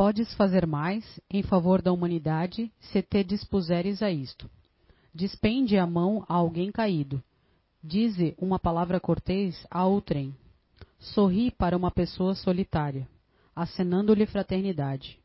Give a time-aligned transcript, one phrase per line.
[0.00, 4.48] Podes fazer mais em favor da humanidade se te dispuseres a isto.
[5.14, 7.22] Despende a mão a alguém caído.
[7.84, 10.34] Dize uma palavra cortês a outrem.
[10.98, 13.06] Sorri para uma pessoa solitária,
[13.54, 15.20] acenando-lhe fraternidade.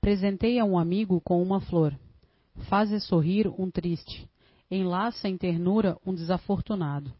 [0.00, 1.96] Presenteia um amigo com uma flor.
[2.68, 4.28] Faze sorrir um triste.
[4.68, 7.12] Enlaça em ternura um desafortunado.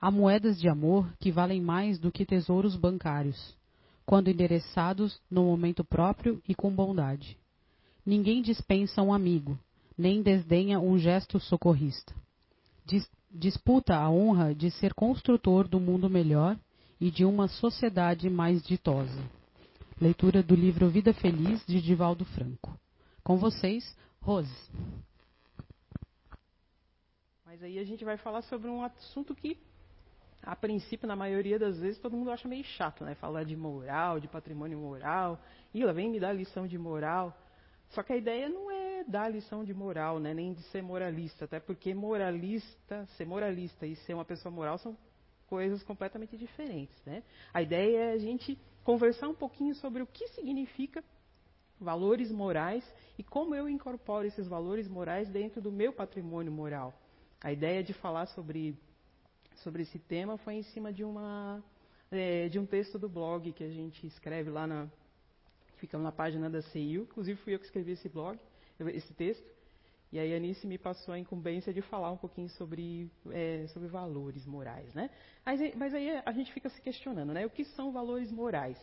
[0.00, 3.54] Há moedas de amor que valem mais do que tesouros bancários,
[4.10, 7.38] quando endereçados no momento próprio e com bondade.
[8.04, 9.56] Ninguém dispensa um amigo,
[9.96, 12.12] nem desdenha um gesto socorrista.
[12.84, 16.58] Dis disputa a honra de ser construtor do mundo melhor
[17.00, 19.22] e de uma sociedade mais ditosa.
[20.00, 22.76] Leitura do livro Vida Feliz de Divaldo Franco.
[23.22, 24.52] Com vocês, Rose.
[27.46, 29.56] Mas aí a gente vai falar sobre um assunto que,
[30.42, 33.14] a princípio, na maioria das vezes, todo mundo acha meio chato, né?
[33.14, 35.38] Falar de moral, de patrimônio moral.
[35.74, 37.36] E ela vem me dar lição de moral.
[37.90, 40.32] Só que a ideia não é dar lição de moral, né?
[40.32, 44.96] nem de ser moralista, até porque moralista, ser moralista e ser uma pessoa moral são
[45.48, 46.96] coisas completamente diferentes.
[47.04, 47.22] Né?
[47.52, 51.02] A ideia é a gente conversar um pouquinho sobre o que significa
[51.80, 52.84] valores morais
[53.18, 56.94] e como eu incorporo esses valores morais dentro do meu patrimônio moral.
[57.42, 58.78] A ideia de falar sobre,
[59.62, 61.62] sobre esse tema foi em cima de, uma,
[62.10, 64.88] é, de um texto do blog que a gente escreve lá na,
[65.76, 67.02] fica na página da CIU.
[67.02, 68.38] Inclusive fui eu que escrevi esse blog,
[68.78, 69.48] esse texto.
[70.12, 73.88] E aí a Anice me passou a incumbência de falar um pouquinho sobre, é, sobre
[73.88, 75.08] valores morais, né?
[75.46, 77.46] Mas, mas, aí a gente fica se questionando, né?
[77.46, 78.76] O que são valores morais?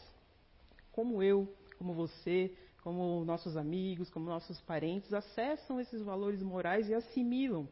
[0.94, 6.94] Como eu, como você, como nossos amigos, como nossos parentes acessam esses valores morais e
[6.94, 7.67] assimilam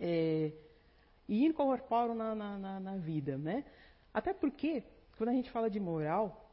[0.00, 0.52] é,
[1.28, 3.64] e incorporam na, na, na, na vida, né?
[4.12, 4.82] Até porque,
[5.16, 6.46] quando a gente fala de moral,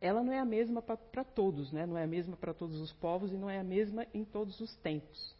[0.00, 1.86] ela não é a mesma para todos, né?
[1.86, 4.60] não é a mesma para todos os povos e não é a mesma em todos
[4.60, 5.34] os tempos.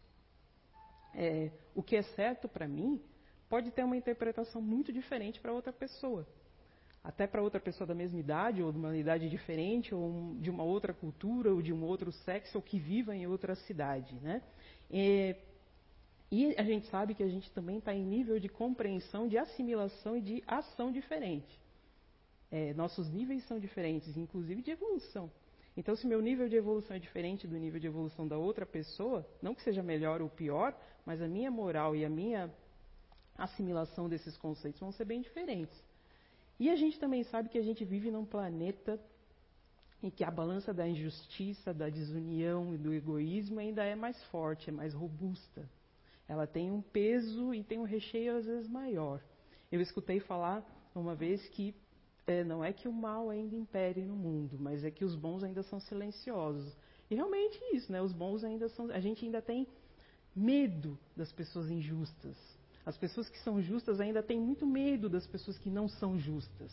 [1.13, 2.99] É, o que é certo para mim
[3.47, 6.27] pode ter uma interpretação muito diferente para outra pessoa.
[7.03, 10.63] Até para outra pessoa da mesma idade, ou de uma idade diferente, ou de uma
[10.63, 14.15] outra cultura, ou de um outro sexo, ou que viva em outra cidade.
[14.15, 14.41] Né?
[14.89, 15.35] É,
[16.31, 20.17] e a gente sabe que a gente também está em nível de compreensão, de assimilação
[20.17, 21.61] e de ação diferente.
[22.51, 25.31] É, nossos níveis são diferentes, inclusive de evolução.
[25.77, 29.27] Então, se meu nível de evolução é diferente do nível de evolução da outra pessoa,
[29.41, 30.75] não que seja melhor ou pior,
[31.05, 32.49] mas a minha moral e a minha
[33.37, 35.77] assimilação desses conceitos vão ser bem diferentes.
[36.57, 38.99] E a gente também sabe que a gente vive num planeta
[40.01, 44.69] em que a balança da injustiça, da desunião e do egoísmo ainda é mais forte,
[44.69, 45.67] é mais robusta.
[46.27, 49.21] Ela tem um peso e tem um recheio às vezes maior.
[49.71, 50.63] Eu escutei falar
[50.93, 51.75] uma vez que
[52.27, 55.43] é, não é que o mal ainda impere no mundo, mas é que os bons
[55.43, 56.75] ainda são silenciosos.
[57.09, 58.01] E realmente isso, né?
[58.01, 58.89] Os bons ainda são.
[58.91, 59.67] A gente ainda tem
[60.35, 62.35] medo das pessoas injustas.
[62.85, 66.71] As pessoas que são justas ainda têm muito medo das pessoas que não são justas.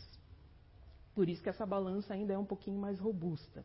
[1.13, 3.63] Por isso que essa balança ainda é um pouquinho mais robusta.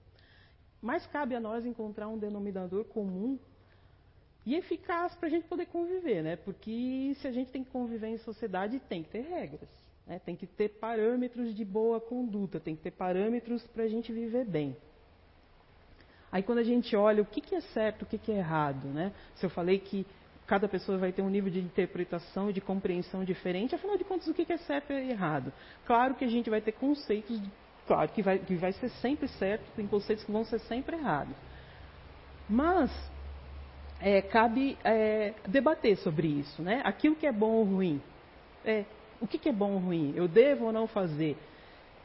[0.80, 3.38] Mas cabe a nós encontrar um denominador comum
[4.48, 6.36] e eficaz para a gente poder conviver, né?
[6.36, 9.68] Porque se a gente tem que conviver em sociedade, tem que ter regras.
[10.06, 10.18] Né?
[10.24, 14.46] Tem que ter parâmetros de boa conduta, tem que ter parâmetros para a gente viver
[14.46, 14.74] bem.
[16.32, 18.88] Aí quando a gente olha o que, que é certo, o que, que é errado,
[18.88, 19.12] né?
[19.34, 20.06] Se eu falei que
[20.46, 24.28] cada pessoa vai ter um nível de interpretação e de compreensão diferente, afinal de contas,
[24.28, 25.52] o que, é certo e errado?
[25.84, 27.38] Claro que a gente vai ter conceitos,
[27.86, 31.36] claro que vai, que vai ser sempre certo, tem conceitos que vão ser sempre errados.
[32.48, 32.90] Mas
[34.00, 36.80] é, cabe é, debater sobre isso, né?
[36.84, 38.00] Aquilo que é bom ou ruim.
[38.64, 38.84] É,
[39.20, 40.12] o que, que é bom ou ruim?
[40.16, 41.36] Eu devo ou não fazer?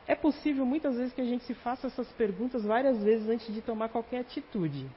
[0.07, 3.61] É possível muitas vezes que a gente se faça essas perguntas várias vezes antes de
[3.61, 4.87] tomar qualquer atitude.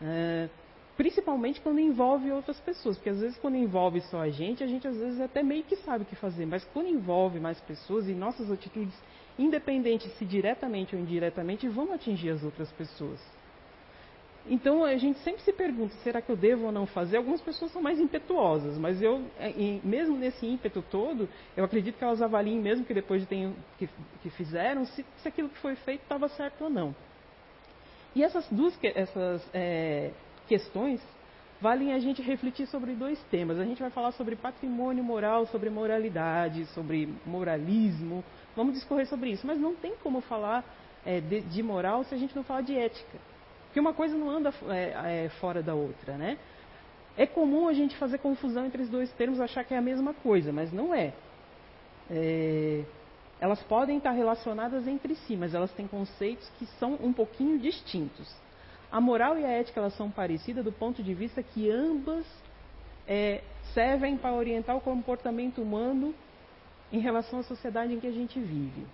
[0.00, 0.48] É,
[0.96, 4.86] principalmente quando envolve outras pessoas, porque às vezes quando envolve só a gente, a gente
[4.86, 8.12] às vezes até meio que sabe o que fazer, mas quando envolve mais pessoas e
[8.12, 8.94] nossas atitudes,
[9.38, 13.20] independente se diretamente ou indiretamente, vão atingir as outras pessoas.
[14.48, 17.18] Então a gente sempre se pergunta, será que eu devo ou não fazer?
[17.18, 19.52] Algumas pessoas são mais impetuosas, mas eu, é,
[19.84, 23.88] mesmo nesse ímpeto todo, eu acredito que elas avaliem mesmo que depois de que,
[24.22, 26.94] que fizeram, se, se, aquilo que foi feito estava certo ou não.
[28.14, 30.12] E essas duas essas, é,
[30.46, 31.00] questões
[31.60, 33.58] valem a gente refletir sobre dois temas.
[33.58, 38.24] A gente vai falar sobre patrimônio moral, sobre moralidade, sobre moralismo.
[38.56, 40.64] Vamos discorrer sobre isso, mas não tem como falar
[41.04, 43.18] é, de, de moral se a gente não falar de ética.
[43.68, 46.38] Porque uma coisa não anda é, é, fora da outra, né?
[47.16, 50.14] É comum a gente fazer confusão entre os dois termos, achar que é a mesma
[50.14, 51.12] coisa, mas não é.
[52.10, 52.84] é.
[53.40, 58.34] elas podem estar relacionadas entre si, mas elas têm conceitos que são um pouquinho distintos.
[58.90, 62.24] A moral e a ética elas são parecidas do ponto de vista que ambas
[63.06, 63.42] é,
[63.74, 66.14] servem para orientar o comportamento humano
[66.90, 68.86] em relação à sociedade em que a gente vive.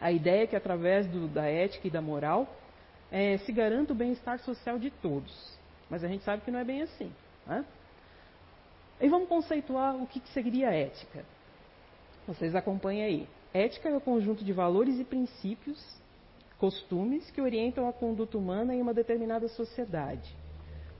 [0.00, 2.46] A ideia é que através do, da ética e da moral
[3.12, 5.58] é, se garanta o bem-estar social de todos.
[5.90, 7.12] Mas a gente sabe que não é bem assim.
[7.46, 7.62] Né?
[8.98, 11.22] E vamos conceituar o que, que seria ética.
[12.26, 13.28] Vocês acompanhem aí.
[13.52, 15.78] Ética é o conjunto de valores e princípios,
[16.58, 20.34] costumes que orientam a conduta humana em uma determinada sociedade.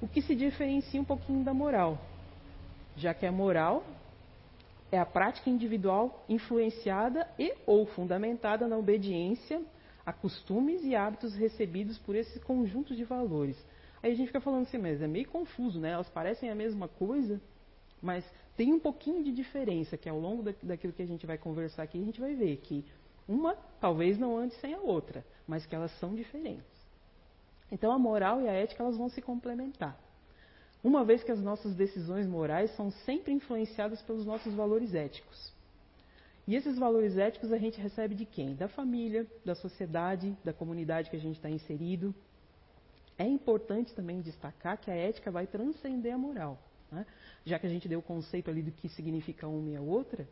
[0.03, 1.99] O que se diferencia um pouquinho da moral,
[2.94, 3.85] já que a moral
[4.91, 9.62] é a prática individual influenciada e ou fundamentada na obediência
[10.04, 13.56] a costumes e hábitos recebidos por esse conjunto de valores.
[14.02, 15.90] Aí a gente fica falando assim, mas é meio confuso, né?
[15.90, 17.40] Elas parecem a mesma coisa,
[18.00, 18.25] mas
[18.56, 22.00] tem um pouquinho de diferença, que ao longo daquilo que a gente vai conversar aqui,
[22.00, 22.84] a gente vai ver que
[23.28, 26.66] uma talvez não ande sem a outra, mas que elas são diferentes.
[27.70, 29.96] Então a moral e a ética elas vão se complementar.
[30.82, 35.52] Uma vez que as nossas decisões morais são sempre influenciadas pelos nossos valores éticos.
[36.46, 38.54] E esses valores éticos a gente recebe de quem?
[38.54, 42.14] Da família, da sociedade, da comunidade que a gente está inserido.
[43.16, 46.58] É importante também destacar que a ética vai transcender a moral.
[46.90, 47.06] Né?
[47.44, 50.26] Já que a gente deu o conceito ali do que significa uma e a outra,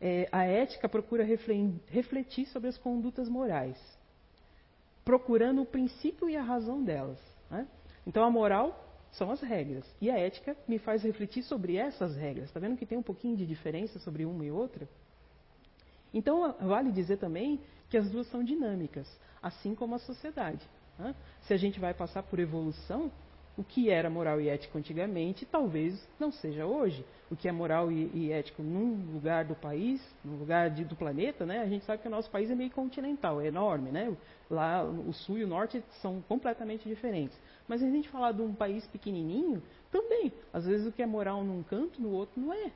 [0.00, 3.78] é, a ética procura refletir sobre as condutas morais,
[5.04, 7.18] procurando o princípio e a razão delas.
[7.50, 7.66] Né?
[8.06, 8.80] Então a moral
[9.12, 12.46] são as regras e a ética me faz refletir sobre essas regras.
[12.46, 14.88] Está vendo que tem um pouquinho de diferença sobre uma e outra?
[16.14, 19.06] Então vale dizer também que as duas são dinâmicas,
[19.42, 20.64] assim como a sociedade.
[20.98, 21.14] Né?
[21.42, 23.10] Se a gente vai passar por evolução,
[23.56, 27.04] o que era moral e ético antigamente talvez não seja hoje.
[27.30, 30.96] O que é moral e, e ético num lugar do país, num lugar de, do
[30.96, 31.60] planeta, né?
[31.60, 34.16] A gente sabe que o nosso país é meio continental, é enorme, né?
[34.50, 37.36] Lá o sul e o norte são completamente diferentes.
[37.66, 40.32] Mas a gente falar de um país pequenininho, também.
[40.52, 42.72] Às vezes o que é moral num canto, no outro não é.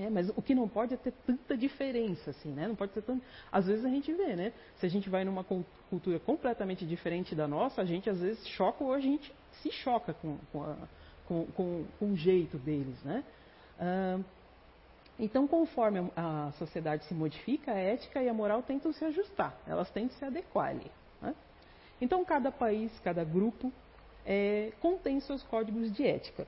[0.00, 2.66] É, mas o que não pode é ter tanta diferença, assim, né?
[2.66, 3.20] Não pode ser tão.
[3.52, 4.52] Às vezes a gente vê, né?
[4.76, 8.82] Se a gente vai numa cultura completamente diferente da nossa, a gente às vezes choca
[8.82, 9.30] ou a gente
[9.60, 10.76] se choca com, com, a,
[11.26, 13.22] com, com, o jeito deles, né?
[13.78, 14.18] Ah,
[15.18, 19.54] então, conforme a, a sociedade se modifica, a ética e a moral tentam se ajustar,
[19.66, 20.90] elas tentam se adequar ali.
[21.20, 21.34] Né?
[22.00, 23.70] Então, cada país, cada grupo
[24.24, 26.46] é, contém seus códigos de ética,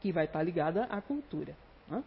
[0.00, 1.54] que vai estar ligada à cultura.
[1.88, 2.02] Né?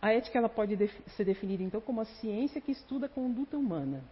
[0.00, 3.56] A ética ela pode def ser definida então como a ciência que estuda a conduta
[3.56, 4.02] humana,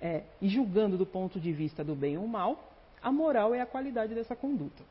[0.00, 3.66] é, e julgando do ponto de vista do bem ou mal, a moral é a
[3.66, 4.82] qualidade dessa conduta.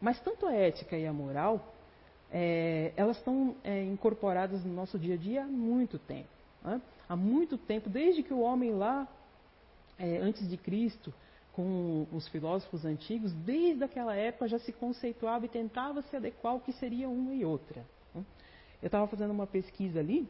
[0.00, 1.74] Mas tanto a ética e a moral,
[2.30, 6.28] é, elas estão é, incorporadas no nosso dia a dia há muito tempo.
[6.62, 6.80] Né?
[7.08, 9.08] Há muito tempo, desde que o homem lá,
[9.98, 11.12] é, antes de Cristo,
[11.52, 16.60] com os filósofos antigos, desde aquela época já se conceituava e tentava se adequar ao
[16.60, 17.84] que seria uma e outra.
[18.84, 20.28] Eu estava fazendo uma pesquisa ali.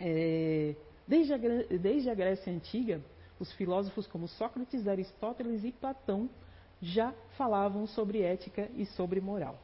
[0.00, 0.74] É,
[1.06, 3.00] desde, a, desde a Grécia Antiga,
[3.38, 6.28] os filósofos como Sócrates, Aristóteles e Platão
[6.80, 9.56] já falavam sobre ética e sobre moral.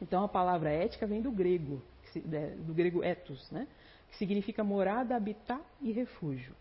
[0.00, 1.82] Então a palavra ética vem do grego,
[2.58, 3.66] do grego ethos, né?
[4.08, 6.54] que significa morada, habitar e refúgio.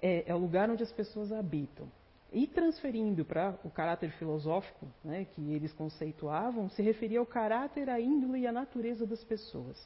[0.00, 1.88] É, é o lugar onde as pessoas habitam.
[2.32, 8.00] E transferindo para o caráter filosófico, né, que eles conceituavam, se referia ao caráter, à
[8.00, 9.76] índole e à natureza das pessoas.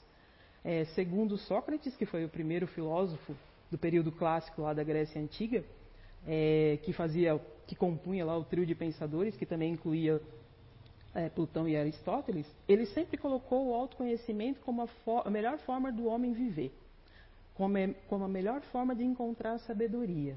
[0.62, 3.34] É, segundo Sócrates, que foi o primeiro filósofo
[3.70, 5.64] do período clássico lá da Grécia Antiga,
[6.26, 10.20] é, que fazia, que compunha lá o trio de pensadores, que também incluía
[11.14, 14.88] é, Plutão e Aristóteles, ele sempre colocou o autoconhecimento como a,
[15.24, 16.72] a melhor forma do homem viver,
[17.54, 17.74] como,
[18.08, 20.36] como a melhor forma de encontrar sabedoria.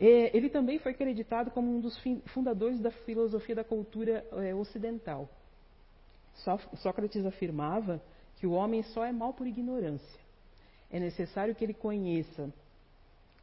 [0.00, 2.00] É, ele também foi acreditado como um dos
[2.32, 5.28] fundadores da filosofia da cultura é, ocidental.
[6.76, 8.00] Sócrates afirmava
[8.36, 10.20] que o homem só é mal por ignorância.
[10.90, 12.50] É necessário que ele conheça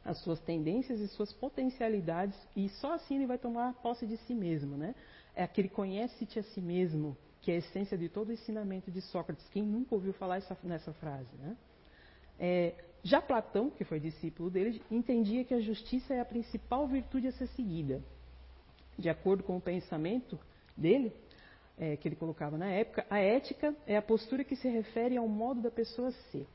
[0.04, 4.34] as suas tendências e suas potencialidades e só assim ele vai tomar posse de si
[4.34, 4.96] mesmo, né?
[5.36, 9.00] É aquele conhece-te a si mesmo, que é a essência de todo o ensinamento de
[9.00, 9.48] Sócrates.
[9.50, 11.56] Quem nunca ouviu falar essa, nessa frase, né?
[12.38, 17.28] É, já Platão, que foi discípulo dele, entendia que a justiça é a principal virtude
[17.28, 18.02] a ser seguida.
[18.98, 20.38] De acordo com o pensamento
[20.76, 21.12] dele,
[21.78, 25.28] é, que ele colocava na época, a ética é a postura que se refere ao
[25.28, 26.46] modo da pessoa ser,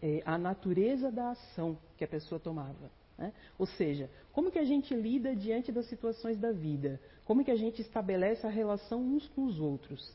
[0.00, 2.90] é, a natureza da ação que a pessoa tomava.
[3.16, 3.32] Né?
[3.58, 7.00] Ou seja, como que a gente lida diante das situações da vida?
[7.24, 10.14] Como que a gente estabelece a relação uns com os outros?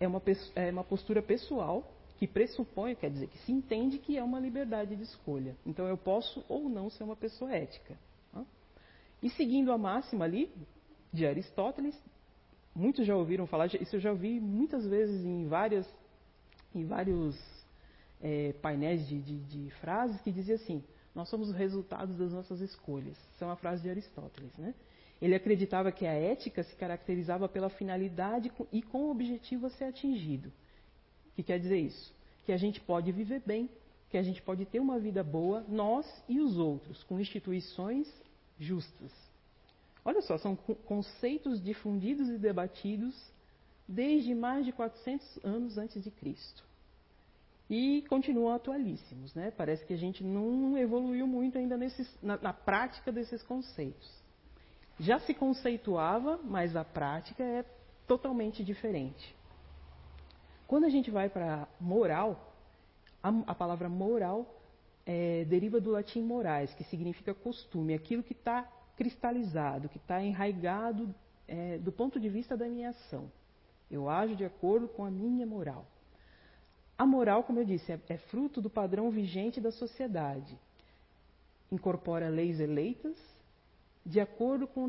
[0.00, 0.22] É uma,
[0.56, 4.94] é uma postura pessoal que pressupõe, quer dizer, que se entende que é uma liberdade
[4.94, 5.56] de escolha.
[5.66, 7.96] Então eu posso ou não ser uma pessoa ética.
[9.24, 10.52] E seguindo a máxima ali
[11.10, 11.98] de Aristóteles,
[12.74, 15.88] muitos já ouviram falar, isso eu já ouvi muitas vezes em, várias,
[16.74, 17.34] em vários
[18.20, 22.60] é, painéis de, de, de, frases que dizia assim: nós somos os resultados das nossas
[22.60, 23.16] escolhas.
[23.32, 24.54] Isso é uma frase de Aristóteles.
[24.58, 24.74] Né?
[25.22, 29.84] Ele acreditava que a ética se caracterizava pela finalidade e com o objetivo a ser
[29.84, 30.52] atingido.
[31.34, 32.14] Que quer dizer isso?
[32.44, 33.68] Que a gente pode viver bem,
[34.10, 38.08] que a gente pode ter uma vida boa, nós e os outros, com instituições
[38.58, 39.12] justas.
[40.04, 43.14] Olha só, são conceitos difundidos e debatidos
[43.88, 46.62] desde mais de 400 anos antes de Cristo.
[47.68, 49.50] E continuam atualíssimos, né?
[49.50, 54.22] Parece que a gente não evoluiu muito ainda nesses, na, na prática desses conceitos.
[55.00, 57.64] Já se conceituava, mas a prática é
[58.06, 59.34] totalmente diferente.
[60.66, 62.54] Quando a gente vai para moral,
[63.22, 64.60] a, a, palavra moral
[65.04, 68.66] é, deriva do latim morais, que significa costume, aquilo que está
[68.96, 71.14] cristalizado, que está enraigado
[71.46, 73.30] é, do ponto de vista da minha ação.
[73.90, 75.86] Eu ajo de acordo com a minha moral.
[76.96, 80.58] A moral, como eu disse, é, é fruto do padrão vigente da sociedade.
[81.70, 83.33] Incorpora leis eleitas
[84.04, 84.86] de acordo com,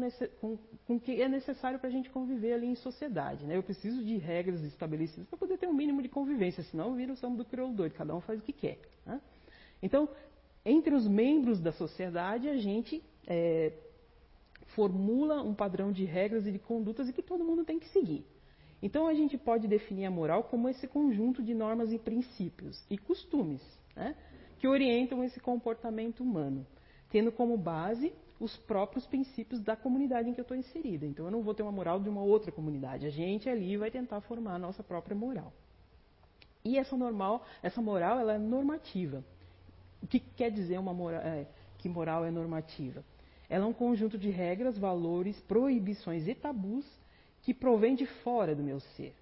[0.89, 3.45] o que é necessário para a gente conviver ali em sociedade.
[3.45, 3.55] Né?
[3.55, 7.15] Eu preciso de regras estabelecidas para poder ter um mínimo de convivência, senão vira o
[7.15, 8.77] samba do crioulo doido, cada um faz o que quer.
[9.05, 9.21] Né?
[9.81, 10.09] Então,
[10.65, 13.71] entre os membros da sociedade, a gente é,
[14.75, 18.25] formula um padrão de regras e de condutas e que todo mundo tem que seguir.
[18.81, 22.97] Então, a gente pode definir a moral como esse conjunto de normas e princípios e
[22.97, 23.61] costumes
[23.95, 24.13] né?
[24.59, 26.67] que orientam esse comportamento humano,
[27.09, 31.05] tendo como base os próprios princípios da comunidade em que eu estou inserida.
[31.05, 33.05] Então eu não vou ter uma moral de uma outra comunidade.
[33.05, 35.53] A gente ali vai tentar formar a nossa própria moral.
[36.63, 39.23] E essa normal, essa moral, ela é normativa.
[40.01, 43.03] O que quer dizer uma é, que moral é normativa?
[43.47, 46.85] Ela é um conjunto de regras, valores, proibições e tabus
[47.43, 49.13] que provém de fora do meu ser.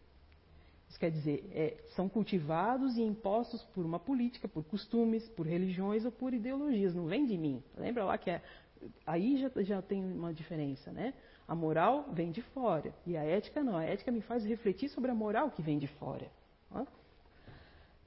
[0.89, 6.05] Isso quer dizer, é, são cultivados e impostos por uma política, por costumes, por religiões
[6.05, 6.93] ou por ideologias.
[6.93, 7.61] Não vem de mim.
[7.75, 8.41] Lembra lá que é
[9.05, 11.13] aí já, já tem uma diferença, né?
[11.47, 13.77] A moral vem de fora e a ética não.
[13.77, 16.29] A ética me faz refletir sobre a moral que vem de fora.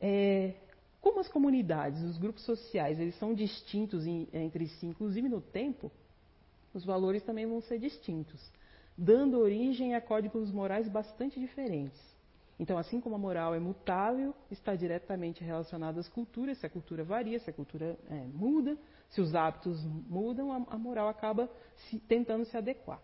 [0.00, 0.54] É,
[1.00, 5.90] como as comunidades, os grupos sociais, eles são distintos em, entre si, inclusive no tempo,
[6.74, 8.52] os valores também vão ser distintos,
[8.96, 12.15] dando origem a códigos morais bastante diferentes.
[12.58, 17.04] Então, assim como a moral é mutável, está diretamente relacionada às culturas, se a cultura
[17.04, 18.78] varia, se a cultura é, muda,
[19.10, 23.00] se os hábitos mudam, a, a moral acaba se, tentando se adequar.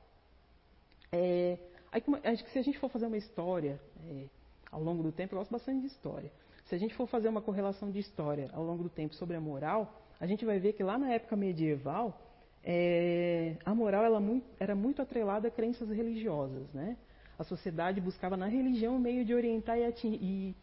[1.12, 1.58] É,
[1.92, 3.78] aí, acho que se a gente for fazer uma história
[4.08, 4.26] é,
[4.70, 6.32] ao longo do tempo, eu gosto bastante de história.
[6.64, 9.40] Se a gente for fazer uma correlação de história ao longo do tempo sobre a
[9.40, 12.18] moral, a gente vai ver que lá na época medieval,
[12.64, 16.72] é, a moral muito, era muito atrelada a crenças religiosas.
[16.72, 16.96] Né?
[17.38, 20.54] A sociedade buscava na religião um meio de orientar e, e,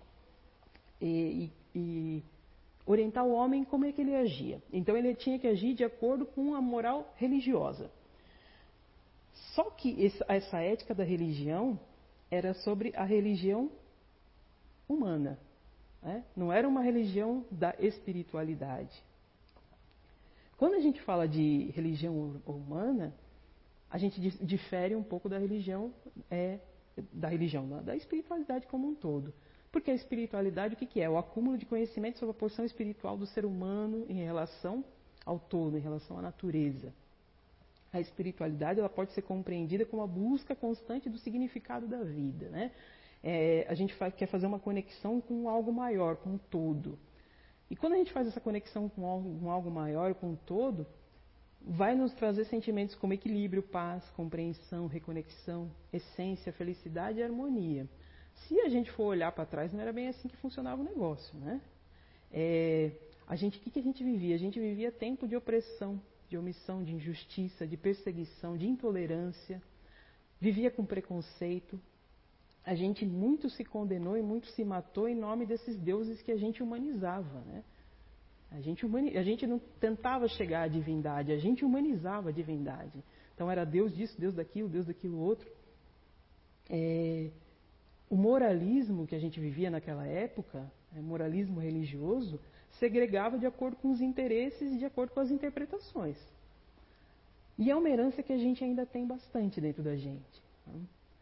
[1.02, 2.24] e, e
[2.86, 4.62] orientar o homem como é que ele agia.
[4.72, 7.90] Então ele tinha que agir de acordo com a moral religiosa.
[9.56, 9.98] Só que
[10.28, 11.80] essa ética da religião
[12.32, 13.72] era sobre a religião
[14.88, 15.40] humana.
[16.02, 16.24] Né?
[16.36, 19.04] Não era uma religião da espiritualidade.
[20.58, 23.14] Quando a gente fala de religião humana,
[23.90, 25.94] a gente difere um pouco da religião,
[26.30, 26.60] é,
[27.12, 29.34] da religião, da espiritualidade como um todo.
[29.72, 31.10] Porque a espiritualidade, o que, que é?
[31.10, 34.84] O acúmulo de conhecimento sobre a porção espiritual do ser humano em relação
[35.26, 36.94] ao todo, em relação à natureza.
[37.92, 42.50] A espiritualidade ela pode ser compreendida como a busca constante do significado da vida.
[42.50, 42.72] Né?
[43.24, 46.98] É, a gente quer fazer uma conexão com algo maior, com o todo.
[47.70, 50.88] E quando a gente faz essa conexão com algo, com algo maior, com o todo,
[51.70, 57.88] vai nos trazer sentimentos como equilíbrio, paz, compreensão, reconexão, essência, felicidade e harmonia.
[58.34, 61.38] Se a gente for olhar para trás, não era bem assim que funcionava o negócio,
[61.38, 61.62] né?
[62.32, 62.92] É,
[63.28, 64.34] a gente, o que, que a gente vivia?
[64.34, 69.62] A gente vivia tempo de opressão, de omissão, de injustiça, de perseguição, de intolerância.
[70.42, 71.80] Vivia com preconceito.
[72.66, 76.38] A gente muito se condenou e muito se matou em nome desses deuses que a
[76.38, 77.64] gente humanizava, né?
[78.52, 83.04] A gente, humani a gente não tentava chegar à divindade, a gente humanizava a divindade.
[83.36, 85.50] Então era Deus disso, Deus daquilo, Deus daquilo outro.
[86.70, 87.30] É,
[88.10, 92.40] o moralismo que a gente vivia naquela época, o moralismo religioso,
[92.80, 96.18] segregava de acordo com os interesses e de acordo com as interpretações.
[97.58, 100.42] E é uma herança que a gente ainda tem bastante dentro da gente.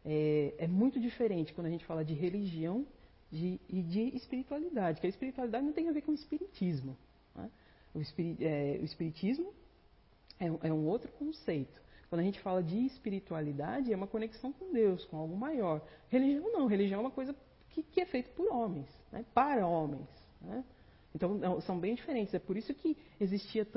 [0.05, 2.85] É, é muito diferente quando a gente fala de religião
[3.29, 6.95] de, e de espiritualidade, que a espiritualidade não tem a ver com o espiritismo.
[7.97, 9.51] O, espirit, é, o, espiritismo
[10.39, 11.81] é um, é um outro conceito.
[12.09, 15.81] Quando a gente fala de espiritualidade, é uma conexão com Deus, com algo maior.
[16.07, 17.35] Religião não, religião é uma coisa
[17.71, 19.25] que, que é feita por homens, né?
[19.33, 20.07] para homens.
[20.39, 20.63] Né?
[21.15, 22.35] Então são bem diferentes.
[22.35, 23.67] É por isso que existia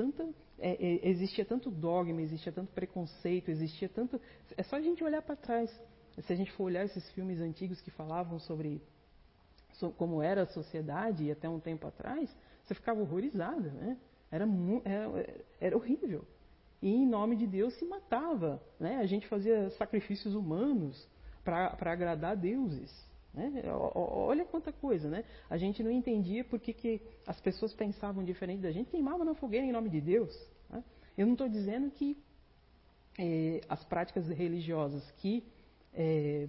[0.59, 4.21] é, é, existia tanto dogma, existia tanto preconceito, existia tanto.
[4.55, 5.71] É só a gente olhar para trás.
[6.19, 8.79] Se a gente for olhar esses filmes antigos que falavam sobre,
[9.73, 12.29] sobre como era a sociedade até um tempo atrás,
[12.63, 13.97] você ficava horrorizada, né?
[14.31, 14.47] Era,
[14.85, 16.25] era, era horrível.
[16.81, 18.97] E em nome de Deus se matava, né?
[18.97, 21.07] A gente fazia sacrifícios humanos
[21.43, 22.91] para agradar deuses.
[23.33, 23.63] Né?
[23.93, 25.23] Olha quanta coisa, né?
[25.49, 29.35] A gente não entendia por que, que as pessoas pensavam diferente da gente, queimavam na
[29.35, 30.35] fogueira em nome de Deus.
[30.69, 30.83] Né?
[31.17, 32.17] Eu não estou dizendo que
[33.17, 35.43] é, as práticas religiosas que
[35.93, 36.47] é,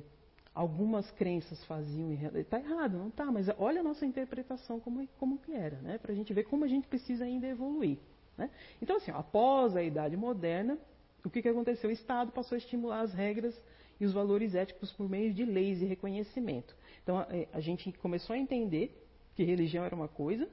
[0.55, 3.27] algumas crenças faziam está errado, não está?
[3.27, 5.99] Mas olha a nossa interpretação como como que era, né?
[5.99, 7.99] Para a gente ver como a gente precisa ainda evoluir.
[8.37, 8.51] Né?
[8.81, 10.79] Então assim, ó, após a Idade Moderna,
[11.25, 11.91] o que, que aconteceu?
[11.91, 13.59] O Estado passou a estimular as regras
[14.01, 16.75] e os valores éticos por meio de leis e reconhecimento.
[17.03, 18.99] Então a, a gente começou a entender
[19.35, 20.49] que religião era uma coisa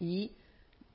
[0.00, 0.32] e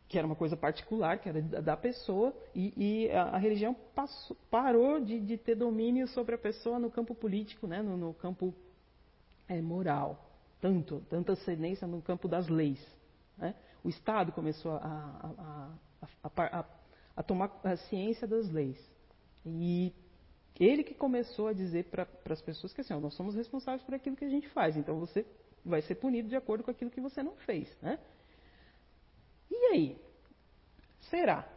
[0.08, 4.38] que era uma coisa particular, que era da pessoa, e, e a, a, religião passou,
[4.52, 8.54] parou de, de, ter domínio sobre a pessoa no campo político, né, no, no campo
[9.48, 10.30] é, moral,
[10.62, 12.80] tanto, tanta ascendência no campo das leis.
[13.38, 13.56] Né?
[13.84, 15.70] O Estado começou a,
[16.24, 16.66] a,
[17.16, 18.78] a tomar a ciência das leis.
[19.46, 19.94] E
[20.60, 23.94] ele que começou a dizer para as pessoas que assim, ó, nós somos responsáveis por
[23.94, 25.26] aquilo que a gente faz, então você
[25.64, 27.76] vai ser punido de acordo com aquilo que você não fez.
[27.82, 28.00] Né?
[29.76, 29.98] Aí?
[31.10, 31.48] Será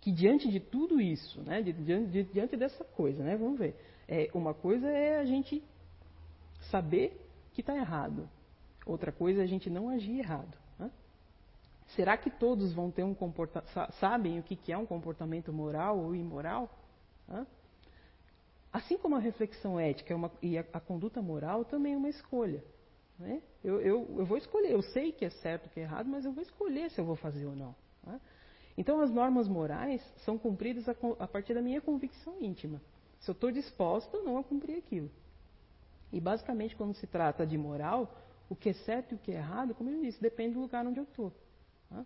[0.00, 1.72] que diante de tudo isso, né, de,
[2.24, 3.76] diante dessa coisa, né, vamos ver,
[4.08, 5.62] é, uma coisa é a gente
[6.70, 8.28] saber que está errado,
[8.84, 10.56] outra coisa é a gente não agir errado.
[10.76, 10.90] Né?
[11.94, 15.98] Será que todos vão ter um comportamento, sabem o que, que é um comportamento moral
[15.98, 16.68] ou imoral?
[17.28, 17.46] Né?
[18.72, 22.64] Assim como a reflexão ética é e a, a, conduta moral também é uma escolha.
[23.22, 23.40] Né?
[23.62, 26.32] Eu, eu, eu, vou escolher, eu sei que é certo que é errado, mas eu
[26.32, 27.74] vou escolher se eu vou fazer ou não.
[28.04, 28.20] Né?
[28.76, 32.82] Então as normas morais são cumpridas a, a partir da minha convicção íntima.
[33.20, 35.08] Se eu estou disposta ou não a cumprir aquilo.
[36.12, 38.12] E basicamente quando se trata de moral,
[38.50, 40.84] o que é certo e o que é errado, como eu disse, depende do lugar
[40.84, 41.32] onde eu estou.
[41.88, 42.04] Né?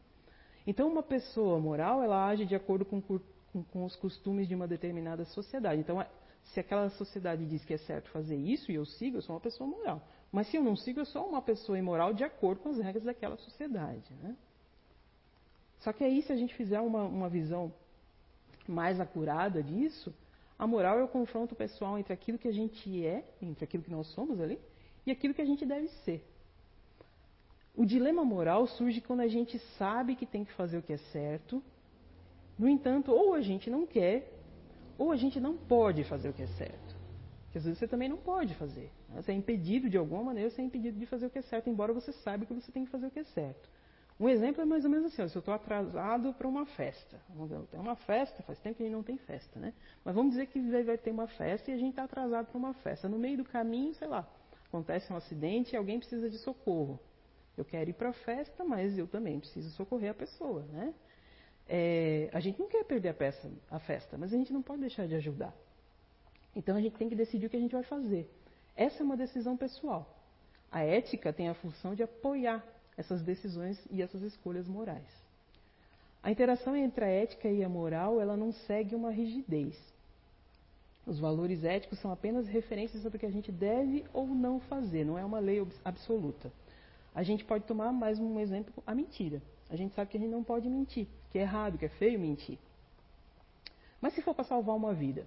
[0.67, 3.19] Então uma pessoa moral, ela age de acordo com, com,
[3.73, 5.81] com os costumes de uma determinada sociedade.
[5.81, 6.05] Então
[6.45, 9.41] se aquela sociedade diz que é certo fazer isso e eu sigo, eu sou uma
[9.41, 10.07] pessoa moral.
[10.33, 13.05] Mas se eu não sigo, eu sou uma pessoa imoral de acordo com as regras
[13.05, 14.13] daquela sociedade.
[14.23, 14.37] Né?
[15.81, 17.73] Só que aí, se a gente fizer uma, uma visão
[18.67, 20.13] mais acurada disso,
[20.59, 23.91] a moral é o confronto pessoal entre aquilo que a gente é, entre aquilo que
[23.91, 24.59] nós somos ali,
[25.05, 26.25] e aquilo que a gente deve ser.
[27.75, 30.99] O dilema moral surge quando a gente sabe que tem que fazer o que é
[30.99, 31.63] certo,
[32.59, 34.33] no entanto, ou a gente não quer,
[34.99, 36.86] ou a gente não pode fazer o que é certo.
[37.57, 38.93] Porque às vezes você também não pode fazer.
[39.09, 39.23] Né?
[39.23, 41.71] Você é impedido de alguma maneira, você é impedido de fazer o que é certo,
[41.71, 43.71] embora você saiba que você tem que fazer o que é certo.
[44.21, 47.19] Um exemplo é mais ou menos assim, ó, se eu estou atrasado para uma festa.
[47.71, 49.73] Tem uma festa, faz tempo que a gente não tem festa, né?
[50.05, 52.75] Mas vamos dizer que vai ter uma festa e a gente está atrasado para uma
[52.75, 53.09] festa.
[53.09, 54.29] No meio do caminho, sei lá,
[54.69, 57.01] acontece um acidente e alguém precisa de socorro.
[57.57, 60.93] Eu quero ir para a festa, mas eu também preciso socorrer a pessoa, né?
[61.67, 64.83] É, a gente não quer perder a, peça, a festa, mas a gente não pode
[64.83, 65.57] deixar de ajudar.
[66.57, 68.29] Então a gente tem que decidir o que a gente vai fazer.
[68.75, 70.19] Essa é uma decisão pessoal.
[70.73, 72.65] A ética tem a função de apoiar
[72.97, 75.07] essas decisões e essas escolhas morais.
[76.23, 79.77] A interação entre a ética e a moral, ela não segue uma rigidez.
[81.07, 85.05] Os valores éticos são apenas referências sobre o que a gente deve ou não fazer,
[85.05, 86.51] não é uma lei absoluta.
[87.15, 89.41] A gente pode tomar mais um exemplo, a mentira.
[89.71, 92.19] A gente sabe que a gente não pode mentir, que é errado, que é feio
[92.19, 92.59] mentir.
[94.01, 95.27] Mas se for para salvar uma vida,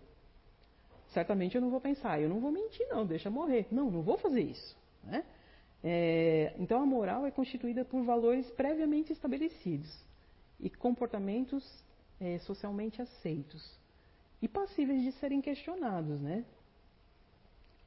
[1.10, 3.68] certamente eu não vou pensar, eu não vou mentir não, deixa morrer.
[3.72, 4.78] Não, não vou fazer isso.
[5.04, 5.24] Né?
[5.84, 9.90] É, então a moral é constituída por valores previamente estabelecidos
[10.60, 11.64] e comportamentos
[12.20, 13.78] é, socialmente aceitos
[14.42, 16.46] e passíveis de serem questionados, né?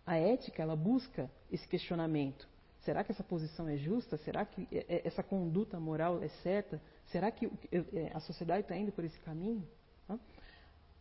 [0.05, 2.49] A ética ela busca esse questionamento
[2.85, 4.17] Será que essa posição é justa?
[4.19, 6.81] Será que é, é, essa conduta moral é certa?
[7.07, 9.67] Será que é, a sociedade está indo por esse caminho?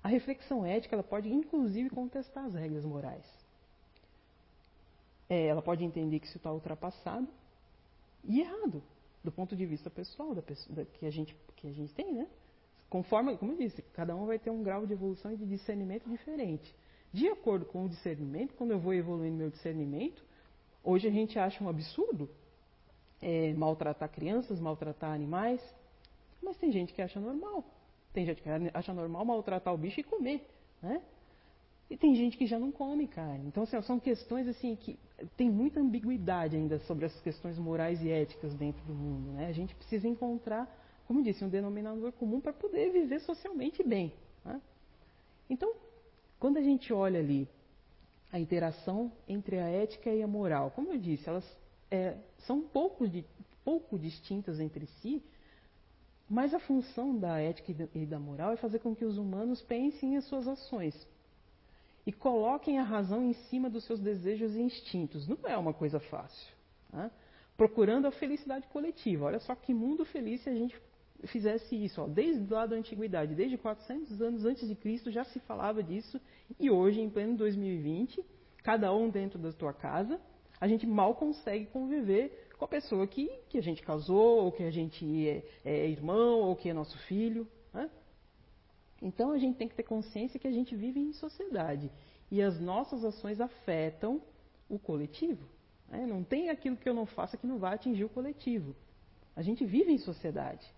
[0.03, 3.25] A reflexão ética ela pode, inclusive, contestar as regras morais.
[5.29, 7.27] ela pode entender que isso está ultrapassado
[8.23, 8.83] e errado,
[9.23, 12.13] do ponto de vista pessoal da pessoa, da, que, a gente, que a gente tem,
[12.13, 12.27] né?
[12.89, 16.09] Conforme, como eu disse, cada um vai ter um grau de evolução e de discernimento
[16.09, 16.75] diferente.
[17.13, 20.21] De acordo com o discernimento, quando eu vou evoluindo meu discernimento,
[20.83, 22.27] Hoje a gente acha um absurdo
[23.21, 25.61] é, maltratar crianças, maltratar animais,
[26.41, 27.63] mas tem gente que acha normal.
[28.13, 30.47] Tem gente que acha normal maltratar o bicho e comer,
[30.81, 31.01] né?
[31.91, 33.47] E tem gente que já não come carne.
[33.47, 34.97] Então, assim, são questões assim que
[35.35, 39.33] tem muita ambiguidade ainda sobre essas questões morais e éticas dentro do mundo.
[39.33, 39.47] Né?
[39.47, 40.73] A gente precisa encontrar,
[41.05, 44.13] como disse, um denominador comum para poder viver socialmente bem.
[44.45, 44.61] Né?
[45.49, 45.73] Então,
[46.39, 47.45] quando a gente olha ali
[48.31, 51.45] a interação entre a ética e a moral, como eu disse, elas
[51.91, 52.15] é,
[52.47, 53.25] são pouco, de,
[53.65, 55.21] pouco distintas entre si,
[56.31, 60.15] mas a função da ética e da moral é fazer com que os humanos pensem
[60.15, 60.95] em suas ações
[62.07, 65.27] e coloquem a razão em cima dos seus desejos e instintos.
[65.27, 66.55] Não é uma coisa fácil.
[66.89, 67.11] Né?
[67.57, 69.25] Procurando a felicidade coletiva.
[69.25, 70.73] Olha só que mundo feliz se a gente
[71.25, 72.01] fizesse isso.
[72.01, 72.07] Ó.
[72.07, 76.19] Desde lá da antiguidade, desde 400 anos antes de Cristo já se falava disso.
[76.57, 78.23] E hoje, em pleno 2020,
[78.63, 80.17] cada um dentro da tua casa,
[80.61, 84.61] a gente mal consegue conviver com a pessoa que, que a gente casou, ou que
[84.61, 87.47] a gente é, é irmão, ou que é nosso filho.
[87.73, 87.89] Né?
[89.01, 91.91] Então a gente tem que ter consciência que a gente vive em sociedade
[92.29, 94.21] e as nossas ações afetam
[94.69, 95.43] o coletivo.
[95.89, 96.05] Né?
[96.05, 98.75] Não tem aquilo que eu não faça que não vai atingir o coletivo.
[99.35, 100.71] A gente vive em sociedade.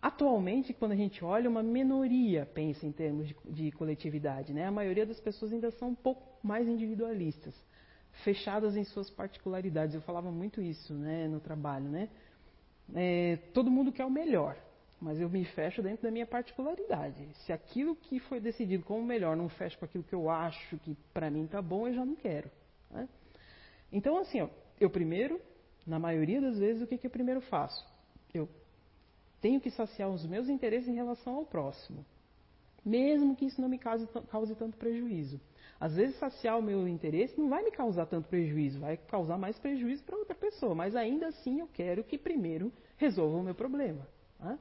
[0.00, 4.52] Atualmente, quando a gente olha, uma minoria pensa em termos de, de coletividade.
[4.52, 4.64] Né?
[4.64, 7.52] A maioria das pessoas ainda são um pouco mais individualistas,
[8.24, 9.94] fechadas em suas particularidades.
[9.94, 11.88] Eu falava muito isso né, no trabalho.
[11.88, 12.08] Né?
[12.94, 14.56] É, todo mundo quer o melhor
[15.00, 17.28] mas eu me fecho dentro da minha particularidade.
[17.46, 20.96] Se aquilo que foi decidido como melhor não fecha com aquilo que eu acho que
[21.12, 22.50] para mim tá bom, eu já não quero.
[22.90, 23.08] Né?
[23.92, 24.48] Então, assim, ó,
[24.80, 25.40] eu primeiro,
[25.86, 27.86] na maioria das vezes, o que, que eu primeiro faço?
[28.34, 28.48] Eu
[29.40, 32.04] tenho que saciar os meus interesses em relação ao próximo,
[32.88, 35.40] mesmo que isso não me cause, cause tanto prejuízo.
[35.80, 39.58] Às vezes, saciar o meu interesse não vai me causar tanto prejuízo, vai causar mais
[39.58, 44.08] prejuízo para outra pessoa, mas ainda assim eu quero que primeiro resolva o meu problema.
[44.40, 44.58] Né?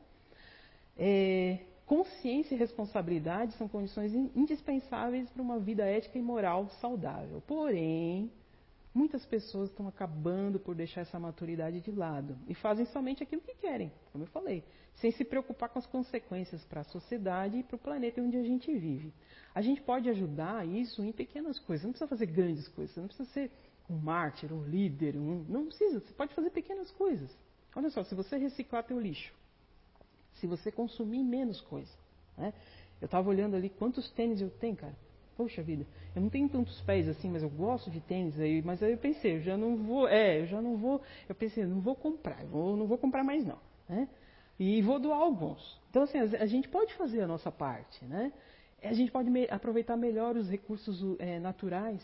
[0.95, 7.41] É, consciência e responsabilidade são condições indispensáveis para uma vida ética e moral saudável.
[7.47, 8.31] Porém,
[8.97, 13.53] muitas pessoas estão acabando por deixar essa maturidade de lado e fazem somente aquilo que
[13.53, 14.63] querem, como eu falei,
[14.95, 18.43] sem se preocupar com as consequências para a sociedade e para o planeta onde a
[18.43, 19.13] gente vive.
[19.53, 23.29] A gente pode ajudar isso em pequenas coisas, não precisa fazer grandes coisas, não precisa
[23.29, 23.51] ser
[23.87, 27.29] um mártir, um líder, um, não precisa, você pode fazer pequenas coisas.
[27.75, 29.31] Olha só, se você reciclar teu lixo,
[30.33, 31.93] se você consumir menos coisa.
[32.35, 32.51] Né?
[32.99, 34.97] Eu estava olhando ali quantos tênis eu tenho, cara.
[35.37, 38.59] Poxa vida, eu não tenho tantos pés assim, mas eu gosto de tênis aí.
[38.63, 40.99] Mas aí eu pensei, eu já não vou, é, eu já não vou.
[41.29, 44.09] Eu pensei, não vou comprar, eu vou, não vou comprar mais não, né?
[44.59, 45.79] E vou doar alguns.
[45.91, 48.33] Então assim, a, gente pode fazer a nossa parte, né?
[48.81, 52.03] A gente pode me, aproveitar melhor os recursos é, naturais.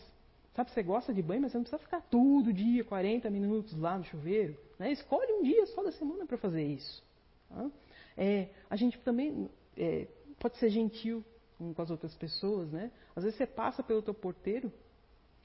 [0.54, 3.98] Sabe, você gosta de banho, mas você não precisa ficar todo dia, 40 minutos lá
[3.98, 4.56] no chuveiro.
[4.78, 4.92] Né?
[4.92, 7.02] Escolhe um dia só da semana para fazer isso.
[7.48, 7.68] Tá?
[8.16, 10.06] É, a gente também é,
[10.38, 11.24] pode ser gentil
[11.58, 12.90] com as outras pessoas, né?
[13.14, 14.72] Às vezes você passa pelo teu porteiro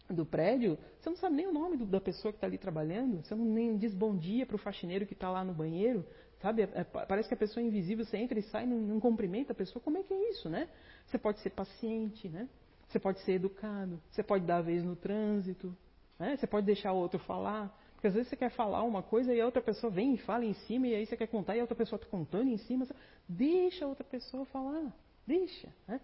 [0.10, 3.24] do prédio, você não sabe nem o nome do, da pessoa que está ali trabalhando,
[3.24, 6.06] você não nem diz bom dia para o faxineiro que está lá no banheiro,
[6.42, 6.64] sabe?
[6.64, 9.52] É, é, parece que a pessoa é invisível, você entra e sai, não, não cumprimenta
[9.52, 9.82] a pessoa.
[9.84, 10.68] Como é que é isso, né?
[11.06, 12.50] Você pode ser paciente, né?
[12.88, 15.76] Você pode ser educado, você pode dar a vez no trânsito,
[16.18, 16.36] né?
[16.36, 17.76] Você pode deixar o outro falar.
[17.94, 20.46] Porque às vezes você quer falar uma coisa e a outra pessoa vem e fala
[20.46, 22.88] em cima, e aí você quer contar e a outra pessoa está contando em cima.
[23.28, 24.92] Deixa a outra pessoa falar.
[25.30, 25.72] Deixa.
[25.88, 26.02] Né?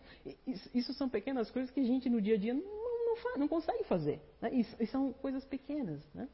[0.72, 3.48] Isso são pequenas coisas que a gente no dia a dia não, não, faz, não
[3.48, 4.22] consegue fazer.
[4.40, 4.52] Né?
[4.92, 6.00] São coisas pequenas.
[6.14, 6.30] Né?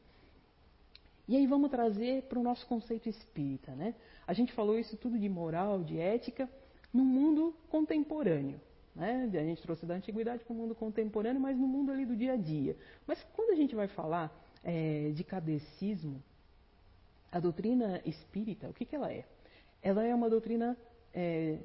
[1.25, 3.71] E aí vamos trazer para o nosso conceito espírita.
[3.71, 3.95] Né?
[4.27, 6.49] A gente falou isso tudo de moral, de ética,
[6.93, 8.59] no mundo contemporâneo.
[8.93, 9.29] Né?
[9.35, 12.33] A gente trouxe da antiguidade para o mundo contemporâneo, mas no mundo ali do dia
[12.33, 12.75] a dia.
[13.07, 14.29] Mas quando a gente vai falar
[14.65, 16.21] é, de cadecismo,
[17.31, 19.23] a doutrina espírita, o que, que ela é?
[19.81, 20.77] Ela é uma doutrina
[21.13, 21.57] é,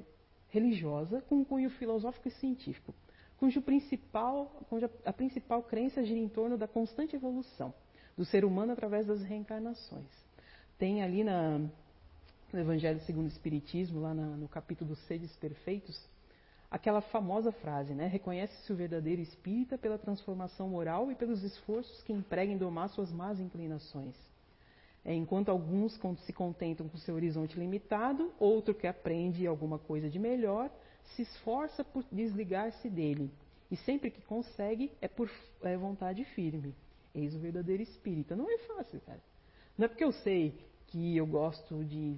[0.49, 2.93] religiosa com cunho filosófico e científico,
[3.37, 7.73] cujo principal, cuja a principal crença gira em torno da constante evolução
[8.17, 10.09] do ser humano através das reencarnações.
[10.77, 11.59] Tem ali na,
[12.51, 15.99] no Evangelho segundo o Espiritismo, lá na, no capítulo Sedes Perfeitos,
[16.69, 18.07] aquela famosa frase, né?
[18.07, 23.11] Reconhece-se o verdadeiro espírita pela transformação moral e pelos esforços que emprega em domar suas
[23.11, 24.15] más inclinações.
[25.07, 30.19] É, enquanto alguns se contentam com seu horizonte limitado, outro que aprende alguma coisa de
[30.19, 30.69] melhor
[31.15, 33.31] se esforça por desligar-se dele.
[33.71, 36.75] E sempre que consegue, é por é vontade firme.
[37.15, 38.35] Eis o verdadeiro espírita.
[38.35, 39.21] Não é fácil, cara.
[39.77, 40.53] Não é porque eu sei
[40.87, 42.17] que eu gosto de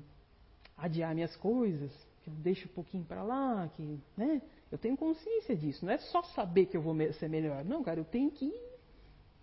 [0.76, 1.92] adiar minhas coisas,
[2.24, 4.42] que eu deixo um pouquinho para lá, que, né?
[4.72, 5.86] Eu tenho consciência disso.
[5.86, 7.64] Não é só saber que eu vou ser melhor.
[7.64, 8.52] Não, cara, eu tenho que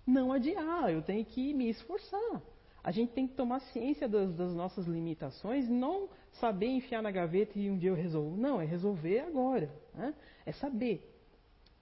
[0.04, 2.42] não adiar, eu tenho que me esforçar.
[2.86, 7.58] A gente tem que tomar ciência das, das nossas limitações, não saber enfiar na gaveta
[7.58, 8.36] e um dia eu resolvo.
[8.36, 9.68] Não, é resolver agora.
[9.92, 10.14] Né?
[10.46, 11.12] É saber.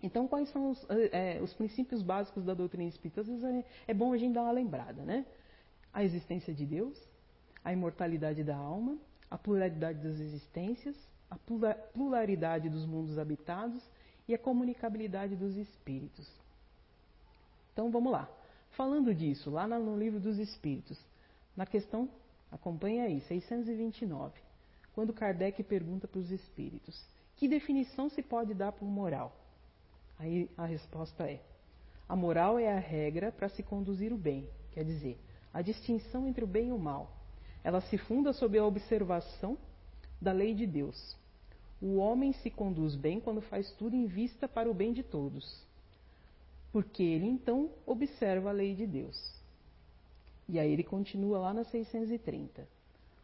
[0.02, 3.20] Então, quais são os, é, os, princípios básicos da doutrina espírita?
[3.20, 5.26] Às vezes é, é, bom a gente dar uma lembrada, né?
[5.92, 6.98] A existência de Deus,
[7.62, 8.96] a imortalidade da alma,
[9.30, 10.96] a pluralidade das existências,
[11.30, 11.36] a
[11.92, 13.86] pluralidade dos mundos habitados
[14.26, 16.26] e a comunicabilidade dos espíritos.
[17.74, 18.26] Então vamos lá.
[18.76, 20.98] Falando disso, lá no livro dos Espíritos,
[21.56, 22.08] na questão,
[22.50, 24.40] acompanha aí, 629,
[24.92, 27.00] quando Kardec pergunta para os espíritos:
[27.36, 29.32] que definição se pode dar por moral?
[30.18, 31.40] Aí a resposta é:
[32.08, 35.20] a moral é a regra para se conduzir o bem, quer dizer,
[35.52, 37.16] a distinção entre o bem e o mal.
[37.62, 39.56] Ela se funda sob a observação
[40.20, 41.16] da lei de Deus.
[41.80, 45.63] O homem se conduz bem quando faz tudo em vista para o bem de todos
[46.74, 49.40] porque ele então observa a lei de Deus.
[50.48, 52.66] E aí ele continua lá na 630.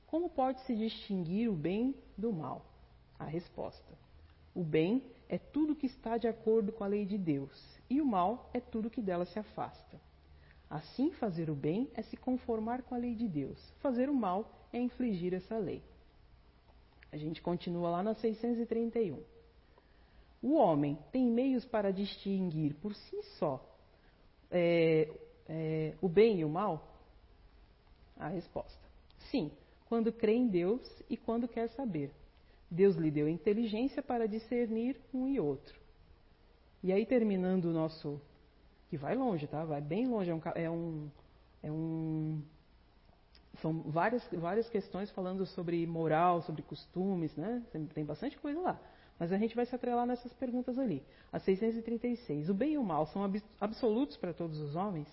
[0.07, 2.65] Como pode se distinguir o bem do mal?
[3.19, 3.99] A resposta:
[4.55, 7.51] o bem é tudo que está de acordo com a lei de Deus,
[7.91, 10.01] e o mal é tudo que dela se afasta.
[10.71, 14.49] Assim, fazer o bem é se conformar com a lei de Deus, fazer o mal
[14.73, 15.83] é infligir essa lei.
[17.11, 19.21] A gente continua lá na 631.
[20.43, 23.65] O homem tem meios para distinguir por si só
[24.51, 25.09] é,
[25.49, 26.87] é, o bem e o mal?
[28.19, 28.81] A resposta:
[29.31, 29.51] sim,
[29.89, 32.13] quando crê em Deus e quando quer saber.
[32.71, 35.79] Deus lhe deu inteligência para discernir um e outro.
[36.83, 38.21] E aí, terminando o nosso.
[38.89, 39.65] que vai longe, tá?
[39.65, 40.31] Vai bem longe.
[40.31, 40.41] É um.
[40.55, 41.11] É um,
[41.65, 42.43] é um
[43.61, 47.63] são várias, várias questões falando sobre moral, sobre costumes, né?
[47.93, 48.81] Tem bastante coisa lá.
[49.21, 51.05] Mas a gente vai se atrelar nessas perguntas ali.
[51.31, 52.49] A 636.
[52.49, 53.23] O bem e o mal são
[53.61, 55.07] absolutos para todos os homens?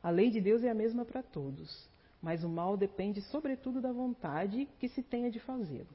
[0.00, 1.88] A lei de Deus é a mesma para todos,
[2.22, 5.88] mas o mal depende sobretudo da vontade que se tenha de fazê-lo.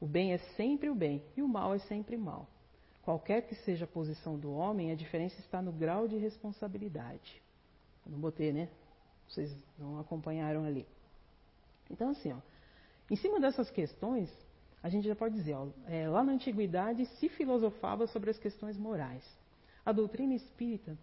[0.00, 2.46] O bem é sempre o bem e o mal é sempre mal.
[3.02, 7.42] Qualquer que seja a posição do homem, a diferença está no grau de responsabilidade.
[8.06, 8.68] Eu não botei, né?
[9.26, 10.86] Vocês não acompanharam ali.
[11.90, 12.38] Então, assim, ó,
[13.10, 14.30] em cima dessas questões,
[14.82, 18.76] a gente já pode dizer, ó, é, lá na antiguidade se filosofava sobre as questões
[18.76, 19.24] morais.
[19.84, 20.96] A doutrina espírita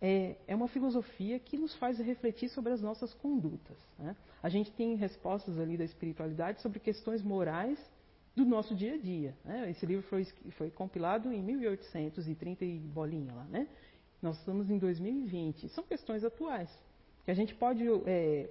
[0.00, 3.76] é, é uma filosofia que nos faz refletir sobre as nossas condutas.
[3.98, 4.16] Né?
[4.42, 7.78] A gente tem respostas ali da espiritualidade sobre questões morais
[8.34, 9.34] do nosso dia a dia.
[9.44, 9.70] Né?
[9.70, 10.24] Esse livro foi,
[10.58, 13.44] foi, compilado em 1830 e bolinha lá.
[13.44, 13.68] Né?
[14.20, 15.68] Nós estamos em 2020.
[15.68, 16.70] São questões atuais
[17.24, 18.50] que a gente pode é,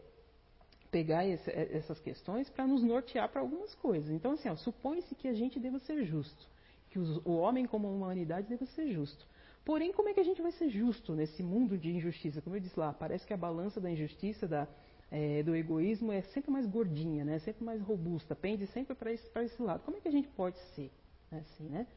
[0.94, 4.12] pegar esse, é, essas questões para nos nortear para algumas coisas.
[4.12, 6.48] Então, assim, supõe-se que a gente deva ser justo,
[6.92, 9.26] que os, o homem como humanidade deva ser justo.
[9.66, 12.42] Porém, como é que a gente vai ser justo nesse mundo de injustiça?
[12.44, 14.68] Como eu disse lá, parece que a balança da injustiça, da,
[15.10, 17.40] é, do egoísmo é sempre mais gordinha, né?
[17.40, 19.82] sempre mais robusta, pende sempre para esse, esse lado.
[19.84, 20.92] Como é que a gente pode ser
[21.32, 21.88] assim, né?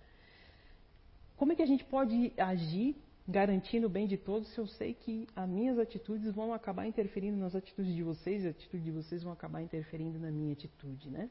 [1.37, 2.97] Como é que a gente pode agir
[3.29, 7.37] garantindo o bem de todos se eu sei que as minhas atitudes vão acabar interferindo
[7.37, 11.11] nas atitudes de vocês e a atitude de vocês vão acabar interferindo na minha atitude,
[11.11, 11.29] né?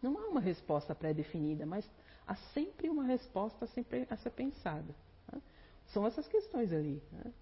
[0.00, 1.88] Não há uma resposta pré-definida, mas
[2.26, 4.94] há sempre uma resposta a ser pensada.
[5.32, 5.40] Né?
[5.88, 7.02] São essas questões ali.
[7.12, 7.32] Né?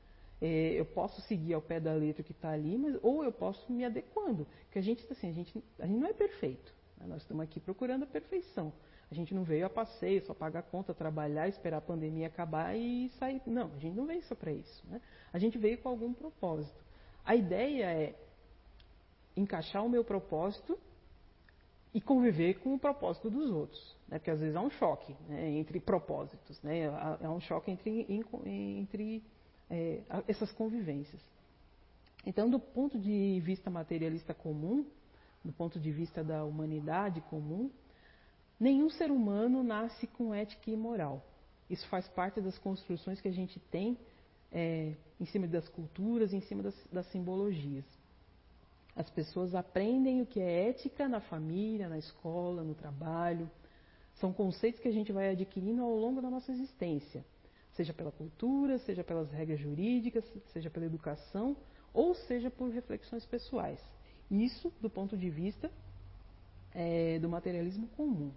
[0.42, 3.70] É, eu posso seguir ao pé da letra que está ali, mas ou eu posso
[3.70, 6.74] me adequando, porque a gente assim, a gente, a gente não é perfeito.
[6.98, 7.06] Né?
[7.06, 8.72] Nós estamos aqui procurando a perfeição.
[9.10, 13.08] A gente não veio a passeio, só pagar conta, trabalhar, esperar a pandemia acabar e
[13.18, 13.42] sair.
[13.44, 14.86] Não, a gente não veio só para isso.
[14.86, 15.00] Né?
[15.32, 16.84] A gente veio com algum propósito.
[17.24, 18.14] A ideia é
[19.36, 20.78] encaixar o meu propósito
[21.92, 23.96] e conviver com o propósito dos outros.
[24.08, 24.18] Né?
[24.18, 26.88] Porque às vezes há um choque né, entre propósitos, né?
[26.88, 29.24] há um choque entre, entre
[29.68, 31.20] é, essas convivências.
[32.24, 34.86] Então, do ponto de vista materialista comum,
[35.44, 37.70] do ponto de vista da humanidade comum,
[38.60, 41.24] Nenhum ser humano nasce com ética e moral.
[41.70, 43.96] Isso faz parte das construções que a gente tem
[44.52, 47.86] é, em cima das culturas, em cima das, das simbologias.
[48.94, 53.50] As pessoas aprendem o que é ética na família, na escola, no trabalho.
[54.16, 57.24] São conceitos que a gente vai adquirindo ao longo da nossa existência,
[57.72, 61.56] seja pela cultura, seja pelas regras jurídicas, seja pela educação,
[61.94, 63.80] ou seja por reflexões pessoais.
[64.30, 65.70] Isso do ponto de vista
[66.74, 68.32] é, do materialismo comum.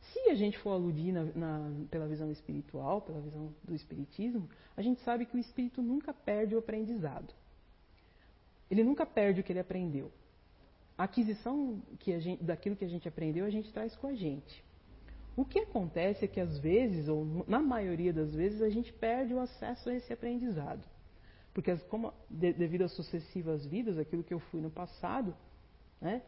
[0.00, 4.82] Se a gente for aludir na, na, pela visão espiritual, pela visão do espiritismo, a
[4.82, 7.32] gente sabe que o espírito nunca perde o aprendizado.
[8.70, 10.10] Ele nunca perde o que ele aprendeu.
[10.96, 14.14] A aquisição que a gente, daquilo que a gente aprendeu, a gente traz com a
[14.14, 14.64] gente.
[15.36, 19.32] O que acontece é que às vezes, ou na maioria das vezes, a gente perde
[19.32, 20.84] o acesso a esse aprendizado.
[21.54, 25.34] Porque como de, devido às sucessivas vidas, aquilo que eu fui no passado,
[26.00, 26.22] né,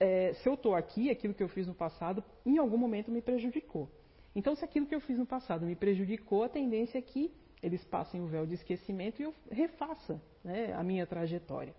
[0.00, 3.20] é, se eu estou aqui, aquilo que eu fiz no passado, em algum momento me
[3.20, 3.90] prejudicou.
[4.34, 7.32] Então, se aquilo que eu fiz no passado me prejudicou, a tendência é que
[7.62, 11.74] eles passem o véu de esquecimento e eu refaça né, a minha trajetória.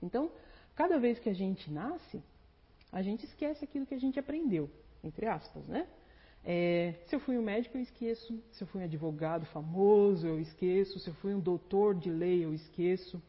[0.00, 0.30] Então,
[0.76, 2.22] cada vez que a gente nasce,
[2.92, 4.70] a gente esquece aquilo que a gente aprendeu,
[5.02, 5.88] entre aspas, né?
[6.44, 8.40] É, se eu fui um médico, eu esqueço.
[8.52, 10.98] Se eu fui um advogado famoso, eu esqueço.
[10.98, 13.20] Se eu fui um doutor de lei, eu esqueço.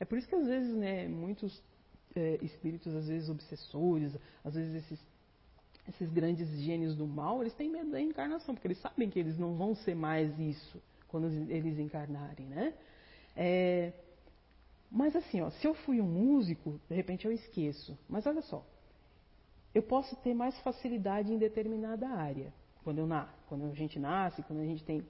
[0.00, 1.62] É por isso que às vezes, né, muitos
[2.14, 5.00] é, espíritos, às vezes obsessores, às vezes esses,
[5.88, 9.38] esses grandes gênios do mal, eles têm medo da encarnação, porque eles sabem que eles
[9.38, 12.74] não vão ser mais isso quando eles encarnarem, né?
[13.34, 13.92] É,
[14.90, 17.98] mas assim, ó, se eu fui um músico, de repente eu esqueço.
[18.08, 18.64] Mas olha só,
[19.74, 22.52] eu posso ter mais facilidade em determinada área.
[22.82, 25.04] Quando, eu na, quando a gente nasce, quando a gente tem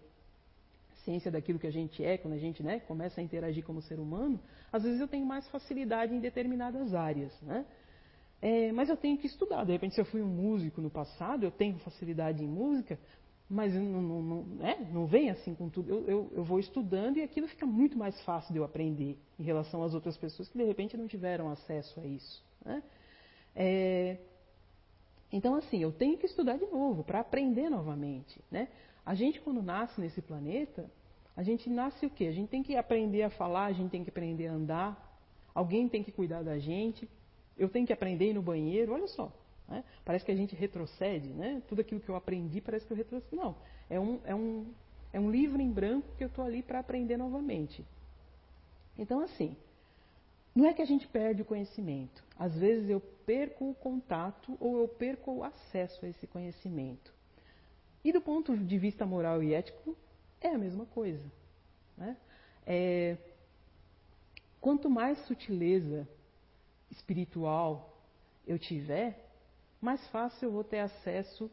[1.08, 3.98] ciência daquilo que a gente é, quando a gente né, começa a interagir como ser
[3.98, 4.38] humano,
[4.70, 7.32] às vezes eu tenho mais facilidade em determinadas áreas.
[7.40, 7.64] Né?
[8.42, 9.64] É, mas eu tenho que estudar.
[9.64, 12.98] De repente, se eu fui um músico no passado, eu tenho facilidade em música,
[13.48, 14.86] mas não, não, não, né?
[14.92, 15.88] não vem assim com tudo.
[15.88, 19.42] Eu, eu, eu, vou estudando e aquilo fica muito mais fácil de eu aprender em
[19.42, 22.44] relação às outras pessoas que de repente não tiveram acesso a isso.
[22.62, 22.82] Né?
[23.56, 24.18] É,
[25.32, 28.38] então, assim, eu tenho que estudar de novo para aprender novamente.
[28.50, 28.68] Né?
[29.08, 30.84] A gente, quando nasce nesse planeta,
[31.34, 32.26] a gente nasce o quê?
[32.26, 35.18] A gente tem que aprender a falar, a gente tem que aprender a andar,
[35.54, 37.08] alguém tem que cuidar da gente,
[37.56, 39.32] eu tenho que aprender a ir no banheiro, olha só.
[39.66, 39.82] Né?
[40.04, 41.62] Parece que a gente retrocede, né?
[41.66, 43.34] Tudo aquilo que eu aprendi parece que eu retrocedo.
[43.34, 43.56] Não,
[43.88, 44.66] é um, é um,
[45.10, 47.82] é um livro em branco que eu estou ali para aprender novamente.
[48.98, 49.56] Então, assim,
[50.54, 52.22] não é que a gente perde o conhecimento.
[52.38, 57.16] Às vezes eu perco o contato ou eu perco o acesso a esse conhecimento.
[58.08, 59.94] E do ponto de vista moral e ético,
[60.40, 61.30] é a mesma coisa.
[61.94, 62.16] Né?
[62.66, 63.18] É,
[64.62, 66.08] quanto mais sutileza
[66.90, 68.00] espiritual
[68.46, 69.28] eu tiver,
[69.78, 71.50] mais fácil eu vou ter acesso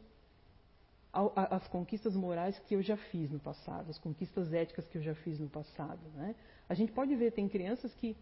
[1.12, 5.14] às conquistas morais que eu já fiz no passado, as conquistas éticas que eu já
[5.14, 6.00] fiz no passado.
[6.14, 6.34] Né?
[6.70, 8.16] A gente pode ver, tem crianças que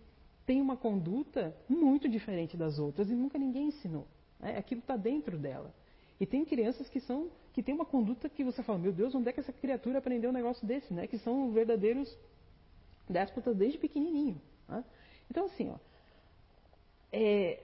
[0.45, 4.09] têm uma conduta muito diferente das outras e nunca ninguém ensinou.
[4.41, 4.59] Né?
[4.59, 5.73] Aquilo está dentro dela.
[6.19, 9.29] E tem crianças que são que têm uma conduta que você fala, meu Deus, onde
[9.29, 11.07] é que essa criatura aprendeu um negócio desse, né?
[11.07, 12.15] Que são verdadeiros
[13.09, 14.41] déspotas desde pequenininho.
[14.69, 14.85] Né?
[15.31, 15.77] Então assim, ó,
[17.13, 17.63] é,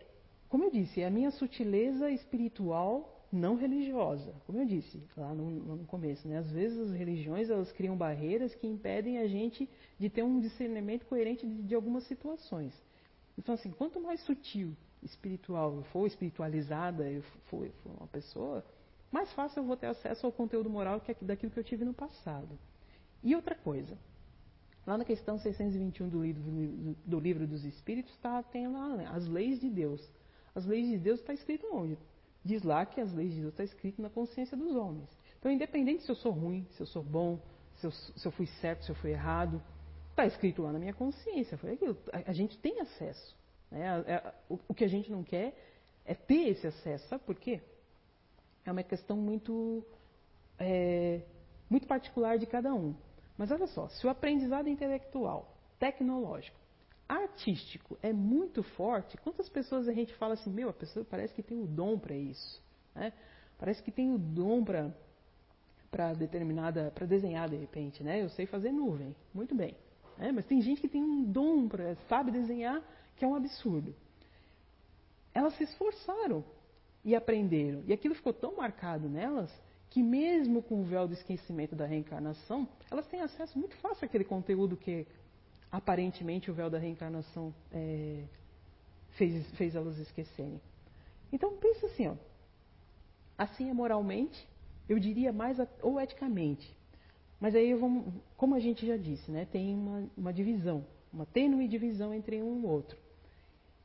[0.49, 4.33] como eu disse, é a minha sutileza espiritual não religiosa.
[4.47, 6.39] Como eu disse lá no, no, começo, né?
[6.39, 11.05] às vezes as religiões elas criam barreiras que impedem a gente de ter um discernimento
[11.07, 12.73] coerente de, de algumas situações.
[13.37, 18.65] Então, assim, quanto mais sutil, espiritual eu for, espiritualizada eu for, eu for uma pessoa,
[19.11, 21.93] mais fácil eu vou ter acesso ao conteúdo moral que daquilo que eu tive no
[21.95, 22.59] passado.
[23.23, 23.99] E outra coisa,
[24.87, 29.61] lá na questão 621 do livro, do livro dos Espíritos, tá, tem lá as leis
[29.61, 30.01] de Deus.
[30.55, 31.99] As leis de Deus está escrito onde?
[32.45, 35.09] Diz lá que as leis de Deus está escrito na consciência dos homens.
[35.39, 37.41] Então, independente se eu sou ruim, se eu sou bom,
[37.77, 39.63] se eu, se eu fui certo, se eu fui errado,
[40.11, 41.57] está escrito lá na minha consciência.
[41.59, 41.97] Foi aquilo.
[42.13, 43.37] A, a gente tem acesso.
[43.71, 43.89] Né?
[43.89, 45.55] A, a, o, o, que a gente não quer
[46.05, 47.07] é ter esse acesso.
[47.09, 47.61] Sabe por quê?
[48.65, 49.85] É uma questão muito,
[50.59, 51.23] é,
[51.69, 52.95] muito particular de cada um.
[53.37, 56.59] Mas olha só, se o aprendizado intelectual, tecnológico,
[57.09, 61.43] artístico é muito forte, quantas pessoas a gente fala assim, meu, a pessoa parece que
[61.43, 62.63] tem o dom para isso,
[62.95, 63.13] né?
[63.59, 64.95] Parece que tem o dom para
[65.91, 68.23] para determinada, para desenhar de repente, né?
[68.23, 69.77] Eu sei fazer nuvem, muito bem,
[70.17, 70.31] né?
[70.31, 72.81] Mas tem gente que tem um dom para sabe desenhar
[73.17, 73.93] que é um absurdo.
[75.35, 76.45] Elas se esforçaram
[77.05, 79.51] e aprenderam, e aquilo ficou tão marcado nelas
[79.91, 84.25] que mesmo com o véu do esquecimento da reencarnação, elas têm acesso muito fácil àquele
[84.25, 85.07] conteúdo que
[85.71, 88.25] aparentemente o véu da reencarnação é,
[89.17, 90.61] fez, fez elas esquecerem.
[91.33, 92.15] Então pensa assim, ó,
[93.37, 94.49] assim é moralmente,
[94.89, 96.77] eu diria mais ou eticamente.
[97.41, 101.67] Mas aí vamos, como a gente já disse, né, tem uma, uma divisão, uma tênue
[101.67, 102.97] divisão entre um e outro.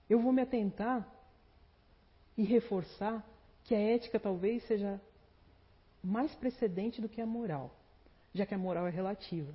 [0.09, 1.07] Eu vou me atentar
[2.37, 3.25] e reforçar
[3.63, 5.01] que a ética talvez seja
[6.03, 7.75] mais precedente do que a moral,
[8.33, 9.53] já que a moral é relativa.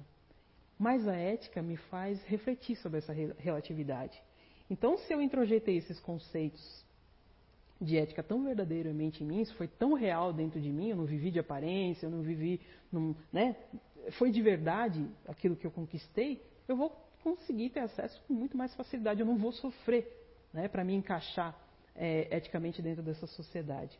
[0.78, 4.20] Mas a ética me faz refletir sobre essa relatividade.
[4.68, 6.84] Então, se eu introjetei esses conceitos
[7.80, 11.06] de ética tão verdadeiramente em mim, isso foi tão real dentro de mim, eu não
[11.06, 12.60] vivi de aparência, eu não vivi,
[12.90, 13.56] num, né?
[14.12, 16.90] Foi de verdade aquilo que eu conquistei, eu vou
[17.22, 20.10] conseguir ter acesso com muito mais facilidade, eu não vou sofrer,
[20.52, 21.54] né, para me encaixar
[21.94, 23.98] é, eticamente dentro dessa sociedade.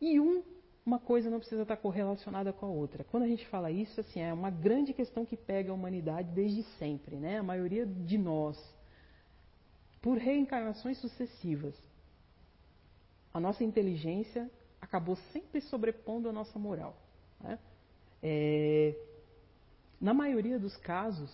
[0.00, 0.42] E um
[0.84, 3.04] uma coisa não precisa estar correlacionada com a outra.
[3.04, 6.62] Quando a gente fala isso, assim, é uma grande questão que pega a humanidade desde
[6.78, 7.38] sempre, né?
[7.38, 8.58] A maioria de nós,
[10.00, 11.74] por reencarnações sucessivas,
[13.32, 14.50] a nossa inteligência
[14.80, 16.96] acabou sempre sobrepondo a nossa moral.
[17.40, 17.58] Né?
[18.22, 18.96] É,
[20.00, 21.30] na maioria dos casos,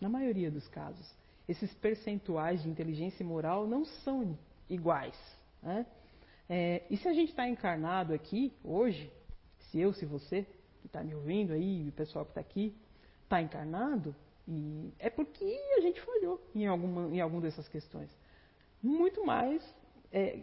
[0.00, 1.08] na maioria dos casos,
[1.48, 4.36] esses percentuais de inteligência e moral não são
[4.70, 5.18] iguais.
[5.62, 5.84] Né?
[6.48, 9.12] É, e se a gente está encarnado aqui hoje,
[9.58, 10.46] se eu, se você
[10.80, 12.74] que está me ouvindo aí, o pessoal que está aqui,
[13.24, 14.14] está encarnado,
[14.48, 18.10] e é porque a gente falhou em alguma em alguma dessas questões.
[18.82, 19.62] Muito mais.
[20.10, 20.40] É,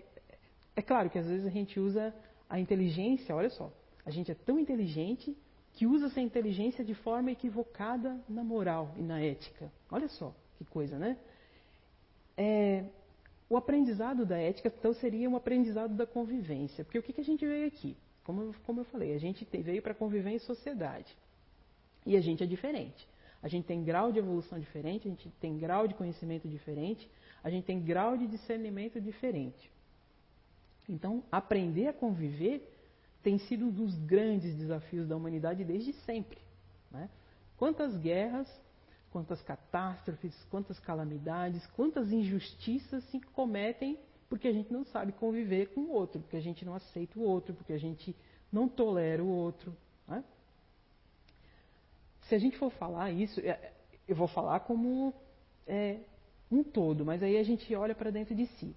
[0.76, 2.14] é claro que às vezes a gente usa
[2.50, 3.74] a inteligência, olha só,
[4.06, 5.36] a gente é tão inteligente
[5.74, 9.72] que usa essa inteligência de forma equivocada na moral e na ética.
[9.92, 11.18] Olha só que coisa, né?
[12.36, 12.86] É,
[13.50, 16.84] o aprendizado da ética, então, seria um aprendizado da convivência.
[16.84, 17.96] Porque o que, que a gente veio aqui?
[18.24, 21.16] Como, como eu falei, a gente veio para conviver em sociedade.
[22.06, 23.08] E a gente é diferente.
[23.42, 27.10] A gente tem grau de evolução diferente, a gente tem grau de conhecimento diferente,
[27.44, 29.72] a gente tem grau de discernimento diferente.
[30.90, 32.74] Então, aprender a conviver
[33.24, 36.40] tem sido um dos grandes desafios da humanidade desde sempre.
[36.92, 37.10] Né?
[37.58, 38.48] Quantas guerras,
[39.18, 43.98] quantas catástrofes, quantas calamidades, quantas injustiças se cometem
[44.30, 47.24] porque a gente não sabe conviver com o outro, porque a gente não aceita o
[47.24, 48.16] outro, porque a gente
[48.52, 49.76] não tolera o outro.
[50.08, 50.24] Né?
[52.28, 53.74] Se a gente for falar isso, é,
[54.08, 55.12] eu vou falar como
[55.66, 56.02] é,
[56.52, 58.76] um todo, mas aí a gente olha para dentro de si.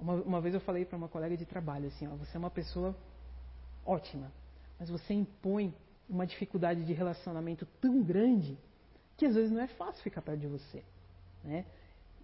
[0.00, 2.50] Uma, uma vez eu falei para uma colega de trabalho assim: ó, você é uma
[2.50, 2.96] pessoa
[3.86, 4.32] ótima,
[4.80, 5.72] mas você impõe
[6.08, 8.58] uma dificuldade de relacionamento tão grande
[9.16, 10.82] que às vezes não é fácil ficar perto de você.
[11.42, 11.64] Né?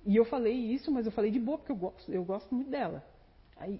[0.04, 2.70] E eu falei isso, mas eu falei de boa, porque eu gosto, eu gosto muito
[2.70, 3.04] dela.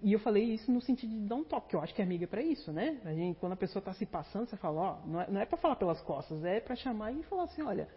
[0.03, 2.25] E eu falei isso no sentido de dar um toque, que eu acho que amiga
[2.25, 3.01] é para isso, né?
[3.03, 5.47] A gente, quando a pessoa está se passando, você fala, ó, não é, não é
[5.47, 7.89] para falar pelas costas, é para chamar e falar assim, olha,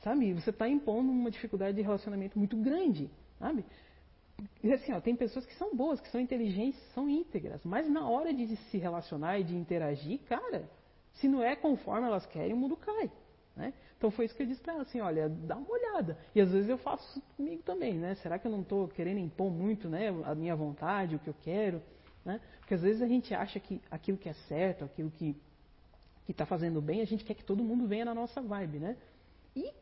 [0.00, 3.62] sabe, você está impondo uma dificuldade de relacionamento muito grande, sabe?
[4.62, 8.08] E assim, ó, tem pessoas que são boas, que são inteligentes, são íntegras, mas na
[8.08, 10.70] hora de se relacionar e de interagir, cara,
[11.14, 13.10] se não é conforme elas querem, o mundo cai.
[13.58, 13.72] Né?
[13.96, 16.16] Então foi isso que eu disse para ela, assim, olha, dá uma olhada.
[16.32, 18.14] E às vezes eu faço comigo também, né?
[18.14, 21.34] Será que eu não estou querendo impor muito né, a minha vontade, o que eu
[21.42, 21.82] quero?
[22.24, 22.40] Né?
[22.60, 25.34] Porque às vezes a gente acha que aquilo que é certo, aquilo que
[26.28, 28.96] está fazendo bem, a gente quer que todo mundo venha na nossa vibe, né?
[29.56, 29.72] E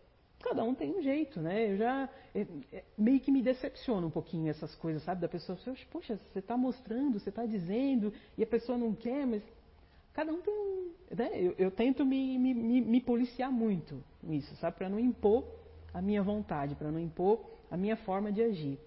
[0.41, 1.73] cada um tem um jeito, né?
[1.73, 5.21] Eu já é, é, meio que me decepciona um pouquinho essas coisas, sabe?
[5.21, 5.59] Da pessoa,
[5.91, 9.43] poxa, você está mostrando, você está dizendo, e a pessoa não quer, mas
[10.17, 10.95] cada um tem.
[11.15, 11.31] Né?
[11.35, 14.79] Eu, eu tento me, me, me, me, policiar muito nisso, sabe?
[14.79, 15.45] Para não impor
[15.93, 18.79] a minha vontade, para não impor a minha forma de agir.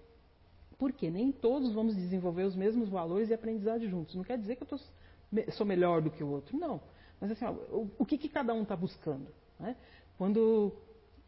[0.76, 4.16] Porque nem todos vamos desenvolver os mesmos valores e aprendizados juntos.
[4.16, 4.78] Não quer dizer que eu tô,
[5.52, 6.80] sou melhor do que o outro, não.
[7.20, 9.28] Mas assim, ó, o, o que, que cada um está buscando?
[9.58, 9.76] Né?
[10.18, 10.72] Quando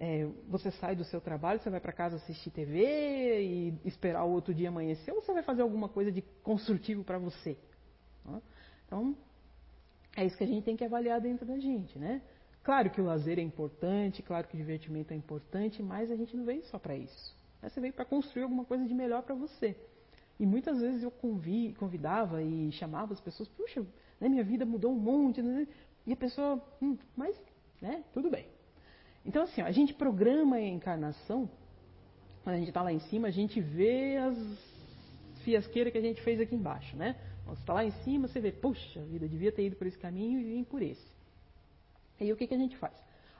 [0.00, 4.32] é, você sai do seu trabalho, você vai para casa assistir TV e esperar o
[4.32, 7.56] outro dia amanhecer, ou você vai fazer alguma coisa de construtivo para você?
[8.24, 8.42] Né?
[8.86, 9.16] Então,
[10.16, 12.22] é isso que a gente tem que avaliar dentro da gente, né?
[12.62, 16.36] Claro que o lazer é importante, claro que o divertimento é importante, mas a gente
[16.36, 17.36] não veio só para isso.
[17.60, 17.68] Né?
[17.68, 19.76] Você veio para construir alguma coisa de melhor para você.
[20.38, 23.84] E muitas vezes eu convi, convidava e chamava as pessoas, puxa,
[24.20, 25.66] né, minha vida mudou um monte, né?
[26.06, 27.36] e a pessoa, hum, mas,
[27.80, 28.46] né, tudo bem.
[29.24, 31.48] Então, assim, ó, a gente programa a encarnação,
[32.42, 34.36] quando a gente está lá em cima, a gente vê as
[35.44, 37.16] fiasqueiras que a gente fez aqui embaixo, né?
[37.54, 40.40] Você está lá em cima, você vê, puxa vida, devia ter ido por esse caminho
[40.40, 41.06] e vim por esse.
[42.20, 42.94] E aí o que, que a gente faz?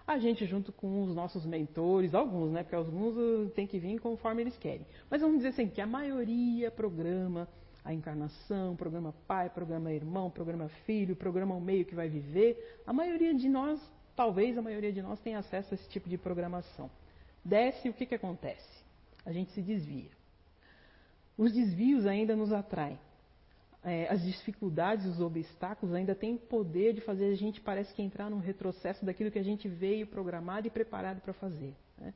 [0.06, 2.62] A gente, junto com os nossos mentores, alguns, né?
[2.62, 4.84] Porque alguns uh, tem que vir conforme eles querem.
[5.08, 7.48] Mas vamos dizer assim, que a maioria programa
[7.84, 12.80] a encarnação, programa pai, programa irmão, programa filho, programa o meio que vai viver.
[12.86, 13.80] A maioria de nós
[14.14, 16.90] talvez a maioria de nós tenha acesso a esse tipo de programação.
[17.44, 18.84] Desce, o que, que acontece?
[19.24, 20.10] A gente se desvia.
[21.36, 22.98] Os desvios ainda nos atraem.
[23.84, 28.30] É, as dificuldades, os obstáculos ainda têm poder de fazer a gente parece que entrar
[28.30, 31.74] num retrocesso daquilo que a gente veio programado e preparado para fazer.
[31.98, 32.14] Né?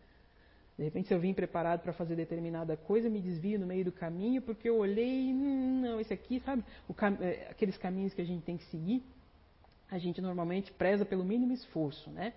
[0.79, 3.91] De repente, se eu vim preparado para fazer determinada coisa, me desvio no meio do
[3.91, 6.63] caminho porque eu olhei, hum, não, esse aqui, sabe,
[6.95, 9.03] cam é, aqueles caminhos que a gente tem que seguir
[9.91, 12.35] a gente normalmente preza pelo mínimo esforço, né?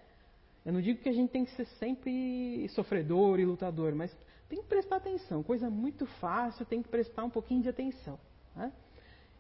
[0.66, 4.16] Eu não digo que a gente tem que ser sempre sofredor e lutador, mas
[4.48, 5.42] tem que prestar atenção.
[5.42, 8.20] Coisa muito fácil, tem que prestar um pouquinho de atenção.
[8.56, 8.72] Né?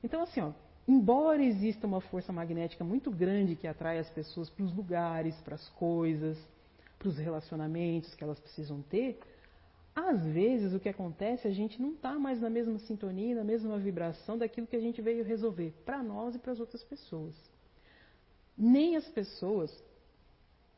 [0.04, 0.52] Então, assim, ó,
[0.88, 5.56] embora exista uma força magnética muito grande que atrai as pessoas para os lugares, para
[5.56, 6.38] as coisas,
[6.98, 9.20] para os relacionamentos que elas precisam ter,
[9.96, 13.78] Às vezes o que acontece, a gente não está mais na mesma sintonia, na mesma
[13.78, 17.36] vibração daquilo que a gente veio resolver para nós e para as outras pessoas.
[18.58, 19.72] Nem as pessoas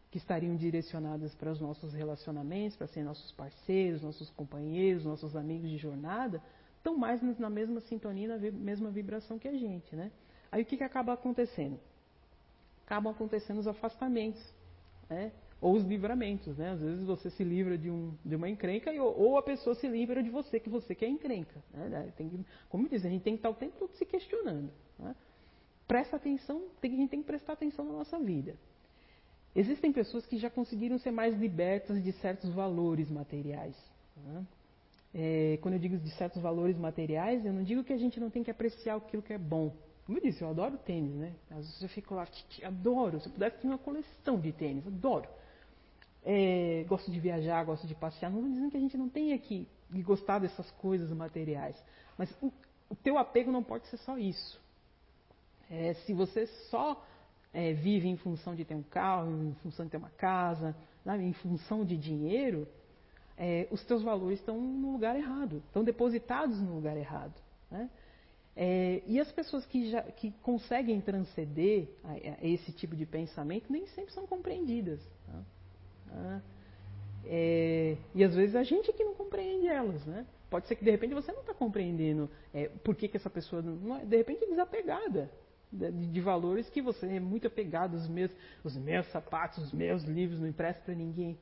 [0.09, 5.69] que estariam direcionadas para os nossos relacionamentos, para serem nossos parceiros, nossos companheiros, nossos amigos
[5.69, 6.41] de jornada,
[6.82, 10.11] estão mais na mesma sintonia, na mesma vibração que a gente, né?
[10.51, 11.79] Aí o que, que acaba acontecendo?
[12.86, 14.41] Acabam acontecendo os afastamentos,
[15.07, 15.32] né?
[15.61, 16.71] ou os livramentos, né?
[16.71, 19.88] Às vezes você se livra de, um, de uma encrenca e, ou a pessoa se
[19.88, 21.63] livra de você, que você quer encrenca.
[21.71, 22.11] Né?
[22.17, 24.71] Tem que, como diz, a gente tem que estar o tempo todo se questionando.
[24.97, 25.15] Né?
[25.88, 28.55] Presta atenção, tem, a gente tem que prestar atenção na nossa vida.
[29.55, 33.75] Existem pessoas que já conseguiram ser mais libertas de certos valores materiais.
[34.17, 34.43] Né?
[35.14, 38.30] É, quando eu digo de certos valores materiais, eu não digo que a gente não
[38.30, 39.74] tem que apreciar aquilo que é bom.
[40.05, 41.34] Como eu disse, eu adoro tênis, né?
[41.49, 42.28] Às vezes eu fico lá,
[42.64, 43.20] adoro.
[43.20, 45.28] Se eu pudesse ter uma coleção de tênis, adoro
[46.24, 48.32] é, gosto de viajar, gosto de passear.
[48.32, 49.68] Não estou dizendo que a gente não tenha que
[50.03, 51.76] gostar dessas coisas materiais,
[52.18, 52.51] mas o,
[52.89, 54.62] o teu apego não pode ser só isso.
[55.70, 57.03] É, se você só
[57.53, 61.24] é, vive em função de ter um carro, em função de ter uma casa, sabe,
[61.24, 62.68] em função de dinheiro,
[63.43, 67.33] é, os teus valores estão no lugar errado, estão depositados no lugar errado.
[67.71, 67.89] Né?
[68.55, 72.11] É, e as pessoas que, já, que conseguem transcender a,
[72.43, 74.99] a esse tipo de pensamento nem sempre são compreendidas.
[76.07, 76.41] Né?
[77.25, 80.25] É, e às vezes a gente que não compreende elas, né?
[80.47, 83.61] Pode ser que de repente você não está compreendendo é, por que, que essa pessoa
[83.61, 85.31] não é, de repente é desapegada
[85.71, 88.31] de, de, valores que você é muito apegado, os meus,
[88.63, 91.39] os meus sapatos, os meus livros, não empresta para ninguém.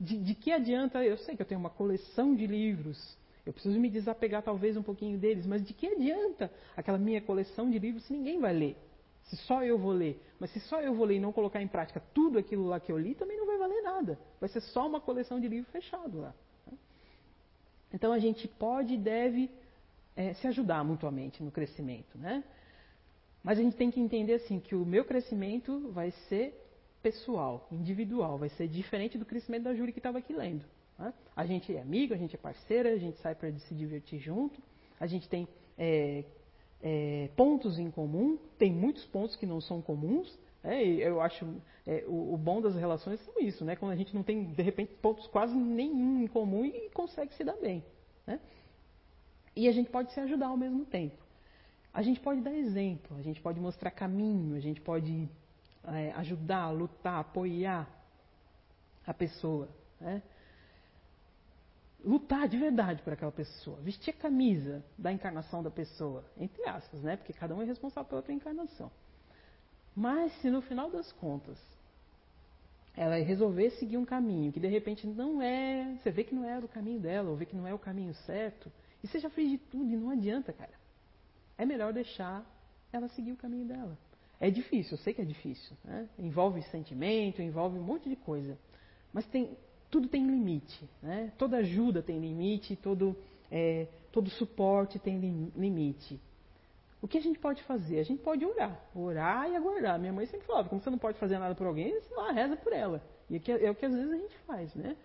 [0.00, 1.04] De, de que adianta?
[1.04, 4.82] Eu sei que eu tenho uma coleção de livros, eu preciso me desapegar talvez um
[4.82, 8.76] pouquinho deles, mas de que adianta aquela minha coleção de livros se ninguém vai ler?
[9.24, 10.20] Se só eu vou ler.
[10.38, 12.90] Mas se só eu vou ler e não colocar em prática tudo aquilo lá que
[12.90, 14.18] eu li, também não vai valer nada.
[14.40, 16.34] Vai ser só uma coleção de livro fechado lá.
[17.92, 19.50] Então a gente pode e deve
[20.16, 22.42] é, se ajudar mutuamente no crescimento, né?
[23.42, 26.54] Mas a gente tem que entender assim que o meu crescimento vai ser
[27.02, 30.64] pessoal, individual, vai ser diferente do crescimento da Júlia que estava aqui lendo.
[30.98, 31.12] Né?
[31.34, 34.60] A gente é amigo, a gente é parceira, a gente sai para se divertir junto,
[34.98, 35.48] a gente tem
[35.78, 36.24] é,
[36.82, 40.38] é, pontos em comum, tem muitos pontos que não são comuns.
[40.62, 41.46] É, eu acho
[41.86, 43.76] é, o, o, bom das relações são isso, né?
[43.76, 47.42] Quando a gente não tem de repente pontos quase nenhum em comum e consegue se
[47.42, 47.82] dar bem,
[48.26, 48.38] né?
[49.56, 51.16] E a gente pode se ajudar ao mesmo tempo.
[51.92, 55.28] A gente pode dar exemplo, a gente pode mostrar caminho, a gente pode
[55.84, 57.88] é, ajudar, lutar, apoiar
[59.06, 59.68] a pessoa,
[60.00, 60.22] né?
[62.04, 67.02] lutar de verdade por aquela pessoa, vestir a camisa da encarnação da pessoa, entre aspas,
[67.02, 67.16] né?
[67.16, 68.90] Porque cada um é responsável pela outra encarnação.
[69.94, 71.58] Mas se no final das contas
[72.94, 76.64] ela resolver seguir um caminho que de repente não é, você vê que não era
[76.64, 78.70] o caminho dela, ou vê que não é o caminho certo,
[79.02, 80.72] e você já fez de tudo e não adianta, cara.
[81.56, 82.44] É melhor deixar
[82.92, 83.96] ela seguir o caminho dela.
[84.40, 86.08] É difícil, eu sei que é difícil, né?
[86.18, 88.58] Envolve sentimento, envolve um monte de coisa.
[89.12, 89.56] Mas tem,
[89.90, 90.88] tudo tem limite.
[91.02, 91.30] Né?
[91.36, 93.14] Toda ajuda tem limite, todo,
[93.50, 95.18] é, todo suporte tem
[95.54, 96.18] limite.
[97.02, 97.98] O que a gente pode fazer?
[97.98, 98.80] A gente pode orar.
[98.94, 99.98] Orar e aguardar.
[99.98, 102.56] Minha mãe sempre falava, como você não pode fazer nada por alguém, você lá reza
[102.56, 103.02] por ela.
[103.28, 104.74] E é, é o que às vezes a gente faz.
[104.74, 104.96] Né?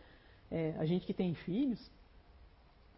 [0.49, 1.91] É, a gente que tem filhos,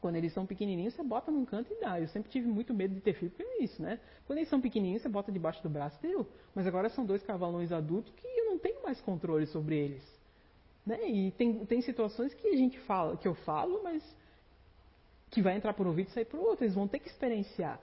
[0.02, 2.00] quando eles são pequenininhos, você bota num canto e dá.
[2.00, 4.00] Eu sempre tive muito medo de ter filho porque é isso, né?
[4.26, 6.28] Quando eles são pequenininhos, você bota debaixo do braço e deu.
[6.54, 10.04] Mas agora são dois cavalões adultos que eu não tenho mais controle sobre eles.
[10.86, 11.10] Né?
[11.10, 14.04] E tem, tem situações que a gente fala, que eu falo, mas
[15.30, 16.64] que vai entrar por um ouvido e sair por outro.
[16.64, 17.80] Eles vão ter que experienciar.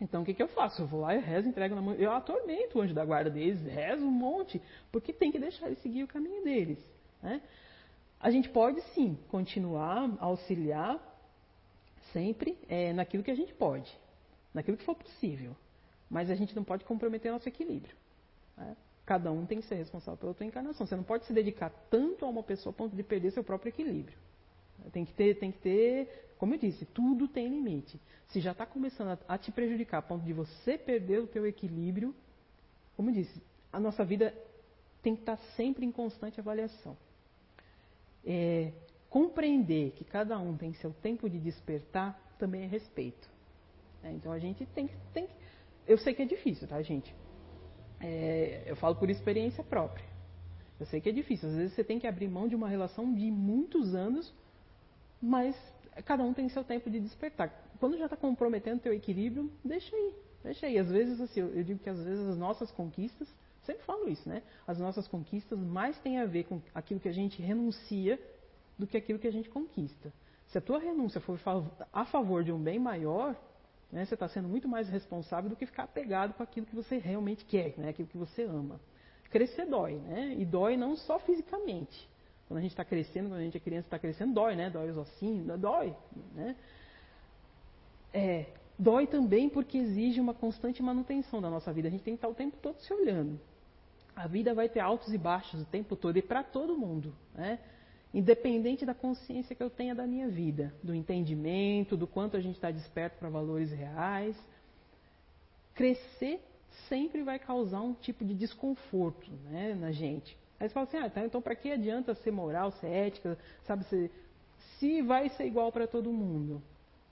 [0.00, 0.82] Então o que, que eu faço?
[0.82, 1.94] Eu vou lá, eu rezo, entrego na mão.
[1.94, 5.80] Eu atormento o anjo da guarda deles, rezo um monte, porque tem que deixar eles
[5.80, 6.78] seguir o caminho deles.
[7.22, 7.40] Né?
[8.20, 10.98] A gente pode sim continuar auxiliar
[12.12, 13.90] sempre é, naquilo que a gente pode,
[14.52, 15.54] naquilo que for possível.
[16.10, 17.94] Mas a gente não pode comprometer nosso equilíbrio.
[18.56, 18.76] Né?
[19.06, 20.86] Cada um tem que ser responsável pela sua encarnação.
[20.86, 23.70] Você não pode se dedicar tanto a uma pessoa a ponto de perder seu próprio
[23.70, 24.18] equilíbrio.
[24.92, 28.00] Tem que ter, tem que ter, como eu disse, tudo tem limite.
[28.28, 31.46] Se já está começando a, a, te prejudicar a ponto de você perder o teu
[31.46, 32.14] equilíbrio,
[32.96, 33.42] como eu disse,
[33.72, 34.34] a nossa vida
[35.02, 36.96] tem que estar tá sempre em constante avaliação.
[38.30, 38.72] É,
[39.08, 43.26] compreender que cada um tem seu tempo de despertar também é respeito.
[44.04, 45.32] É, então a gente tem, tem que.
[45.86, 47.14] Eu sei que é difícil, tá, gente?
[48.00, 50.04] É, eu falo por experiência própria.
[50.78, 51.48] Eu sei que é difícil.
[51.48, 54.32] Às vezes você tem que abrir mão de uma relação de muitos anos,
[55.20, 55.56] mas
[56.04, 57.50] cada um tem seu tempo de despertar.
[57.80, 60.14] Quando já está comprometendo teu equilíbrio, deixa aí.
[60.44, 60.78] Deixa aí.
[60.78, 63.28] Às vezes, assim, eu digo que às vezes as nossas conquistas,
[63.68, 64.42] sempre falo isso, né?
[64.66, 68.18] As nossas conquistas mais têm a ver com aquilo que a gente renuncia
[68.78, 70.10] do que aquilo que a gente conquista.
[70.46, 71.38] Se a tua renúncia for
[71.92, 73.36] a favor de um bem maior,
[73.92, 76.96] né, você está sendo muito mais responsável do que ficar apegado com aquilo que você
[76.96, 78.80] realmente quer, né, aquilo que você ama.
[79.30, 80.34] Crescer dói, né?
[80.38, 82.08] E dói não só fisicamente.
[82.46, 84.70] Quando a gente está crescendo, quando a gente é criança está crescendo, dói, né?
[84.70, 85.94] Dói os ossinhos, dói,
[86.34, 86.56] né?
[88.10, 88.46] É,
[88.78, 91.88] dói também porque exige uma constante manutenção da nossa vida.
[91.88, 93.38] A gente tem que estar o tempo todo se olhando.
[94.18, 97.60] A vida vai ter altos e baixos o tempo todo e para todo mundo, né?
[98.12, 102.56] Independente da consciência que eu tenha da minha vida, do entendimento, do quanto a gente
[102.56, 104.36] está desperto para valores reais.
[105.72, 106.44] Crescer
[106.88, 110.36] sempre vai causar um tipo de desconforto né, na gente.
[110.58, 113.84] Aí você fala assim, ah, tá, então para que adianta ser moral, ser ética, sabe,
[113.84, 114.10] se,
[114.80, 116.60] se vai ser igual para todo mundo?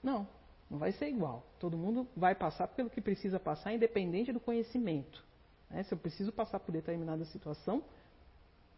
[0.03, 0.27] Não,
[0.69, 1.47] não vai ser igual.
[1.57, 5.25] Todo mundo vai passar pelo que precisa passar, independente do conhecimento.
[5.69, 5.83] Né?
[5.83, 7.83] Se eu preciso passar por determinada situação,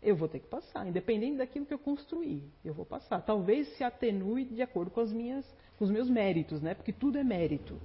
[0.01, 3.21] eu vou ter que passar, independente daquilo que eu construí, eu vou passar.
[3.21, 5.45] Talvez se atenue de acordo com, as minhas,
[5.77, 6.73] com os meus méritos, né?
[6.73, 7.79] porque tudo é mérito.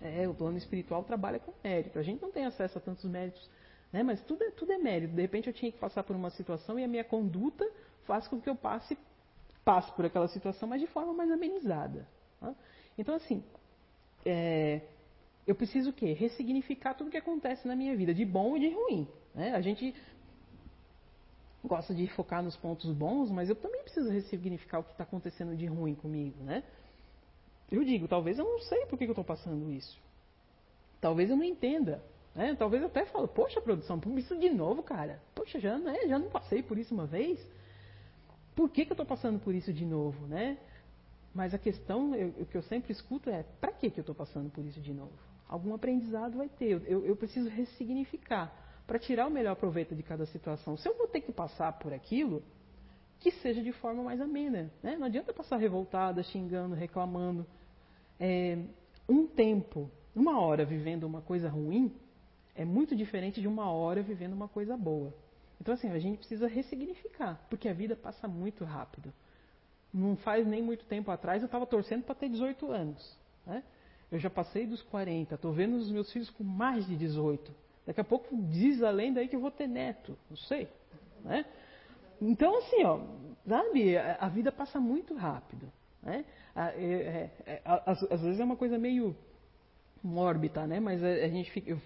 [0.00, 1.98] É, o plano espiritual trabalha com mérito.
[1.98, 3.48] A gente não tem acesso a tantos méritos,
[3.92, 4.02] né?
[4.02, 5.14] mas tudo é, tudo é mérito.
[5.14, 7.68] De repente eu tinha que passar por uma situação e a minha conduta
[8.04, 8.96] faz com que eu passe,
[9.64, 12.06] passe por aquela situação, mas de forma mais amenizada.
[12.40, 12.54] Tá?
[12.96, 13.42] Então, assim,
[14.24, 14.82] é,
[15.46, 16.12] eu preciso o quê?
[16.12, 19.08] Ressignificar tudo que acontece na minha vida, de bom e de ruim.
[19.34, 19.54] Né?
[19.54, 19.94] A gente
[21.64, 25.56] gosta de focar nos pontos bons, mas eu também preciso ressignificar o que está acontecendo
[25.56, 26.64] de ruim comigo, né?
[27.70, 29.98] Eu digo, talvez eu não sei por que, eu estou passando isso.
[31.00, 32.02] Talvez eu não entenda.
[32.34, 32.54] Né?
[32.54, 35.20] Talvez eu até falo, poxa, produção, isso de novo, cara.
[35.34, 37.40] Poxa, já, né, já não passei por isso uma vez.
[38.54, 40.58] Por que, que eu estou passando por isso de novo, né?
[41.34, 44.50] Mas a questão, o que eu sempre escuto é, para que, que eu estou passando
[44.50, 45.31] por isso de novo?
[45.52, 46.82] Algum aprendizado vai ter.
[46.86, 48.50] Eu, eu preciso ressignificar
[48.86, 50.78] para tirar o melhor proveito de cada situação.
[50.78, 52.42] Se eu vou ter que passar por aquilo,
[53.20, 54.72] que seja de forma mais amena.
[54.82, 54.96] Né?
[54.96, 57.46] Não adianta passar revoltada, xingando, reclamando
[58.18, 58.64] é,
[59.06, 61.94] um tempo, uma hora vivendo uma coisa ruim,
[62.54, 65.12] é muito diferente de uma hora vivendo uma coisa boa.
[65.60, 69.12] Então, assim, a gente precisa ressignificar, porque a vida passa muito rápido.
[69.92, 73.18] Não faz nem muito tempo atrás eu estava torcendo para ter 18 anos.
[73.46, 73.62] Né?
[74.12, 77.50] Eu já passei dos 40, estou vendo os meus filhos com mais de 18.
[77.86, 80.68] Daqui a pouco diz a lenda aí que eu vou ter neto, não sei.
[81.24, 81.46] Né?
[82.20, 83.00] Então, assim, ó,
[83.48, 85.66] sabe, a vida passa muito rápido.
[86.02, 86.26] Né?
[86.54, 89.16] É, é, é, às, vezes é uma coisa meio
[90.02, 90.78] mórbida, né?
[90.78, 91.80] mas a, gente fica, eu,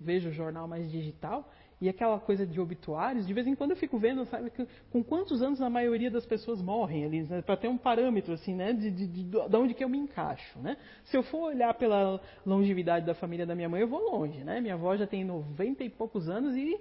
[0.00, 1.48] vejo o jornal mais digital
[1.80, 4.52] e aquela coisa de obituários, de vez em quando eu fico vendo, sabe,
[4.90, 7.40] com quantos anos a maioria das pessoas morrem ali, né?
[7.40, 10.58] para ter um parâmetro assim, né, de, de, de, de, onde que eu me encaixo,
[10.58, 10.76] né?
[11.04, 14.60] Se eu for olhar pela longevidade da família da minha mãe, eu vou longe, né?
[14.60, 16.78] Minha avó já tem 90 e poucos anos e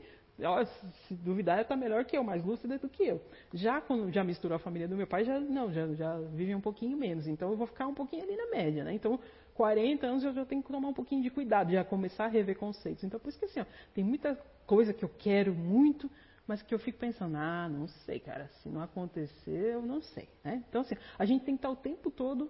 [1.08, 3.22] se duvidar, ela está melhor que eu, mais lúcida do que eu.
[3.54, 6.62] Já quando já misturou a família do meu pai, já não, já, já vive um
[6.62, 7.28] pouquinho menos.
[7.28, 8.94] Então eu vou ficar um pouquinho ali na média, né?
[8.94, 9.20] Então,
[9.60, 12.58] 40 anos eu já tenho que tomar um pouquinho de cuidado, já começar a rever
[12.58, 13.04] conceitos.
[13.04, 14.36] Então, por isso que assim, ó, tem muita
[14.66, 16.10] coisa que eu quero muito,
[16.48, 20.30] mas que eu fico pensando, ah, não sei, cara, se não acontecer, eu não sei.
[20.46, 20.64] Né?
[20.70, 22.50] Então, assim, a gente tem que estar o tempo todo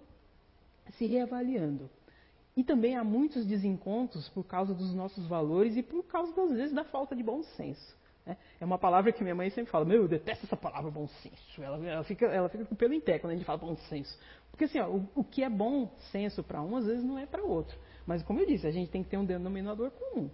[0.92, 1.90] se reavaliando.
[2.56, 6.72] E também há muitos desencontros por causa dos nossos valores e por causa, às vezes,
[6.72, 7.98] da falta de bom senso.
[8.24, 8.36] Né?
[8.60, 11.60] É uma palavra que minha mãe sempre fala, meu, eu detesto essa palavra bom senso.
[11.60, 13.76] Ela, ela, fica, ela fica com o pelo em pé quando a gente fala bom
[13.88, 14.16] senso.
[14.50, 17.26] Porque assim, ó, o, o, que é bom senso para um, às vezes não é
[17.26, 17.78] para outro.
[18.06, 20.30] Mas como eu disse, a gente tem que ter um denominador comum.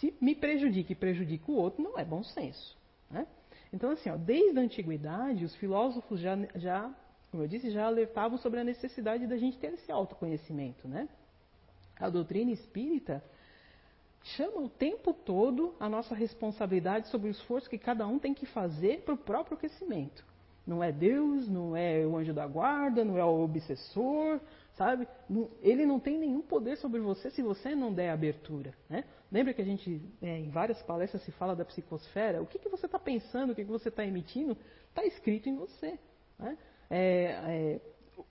[0.00, 2.76] Se me prejudica e prejudica o outro, não é bom senso.
[3.10, 3.26] Né?
[3.72, 6.94] Então, assim, ó, desde a antiguidade, os filósofos já, já,
[7.30, 10.88] como eu disse, já alertavam sobre a necessidade da gente ter esse autoconhecimento.
[10.88, 11.08] Né?
[11.98, 13.22] A doutrina espírita
[14.22, 18.46] chama o tempo todo a nossa responsabilidade sobre o esforço que cada um tem que
[18.46, 20.24] fazer para o próprio crescimento.
[20.68, 24.38] Não é Deus, não é o anjo da guarda, não é o obsessor,
[24.76, 25.08] sabe?
[25.62, 28.74] Ele não tem nenhum poder sobre você se você não der abertura.
[28.86, 29.02] Né?
[29.32, 32.42] Lembra que a gente, é, em várias palestras, se fala da psicosfera?
[32.42, 34.58] O que, que você está pensando, o que, que você está emitindo,
[34.90, 35.98] está escrito em você.
[36.38, 36.58] Né?
[36.90, 37.80] É, é,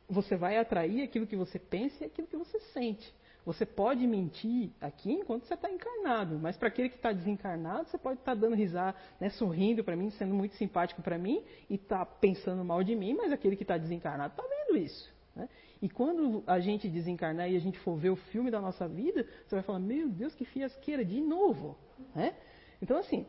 [0.08, 3.12] você vai atrair aquilo que você pensa e aquilo que você sente.
[3.48, 7.98] Você pode mentir aqui enquanto você está encarnado, mas para aquele que está desencarnado, você
[7.98, 11.76] pode estar tá dando risada, né, sorrindo para mim, sendo muito simpático para mim e
[11.76, 15.10] está pensando mal de mim, mas aquele que está desencarnado está vendo isso.
[15.34, 15.48] Né?
[15.82, 19.26] E quando a gente desencarnar e a gente for ver o filme da nossa vida,
[19.46, 21.78] você vai falar: Meu Deus, que fiasqueira, de novo.
[22.14, 22.36] Né?
[22.82, 23.26] Então, assim,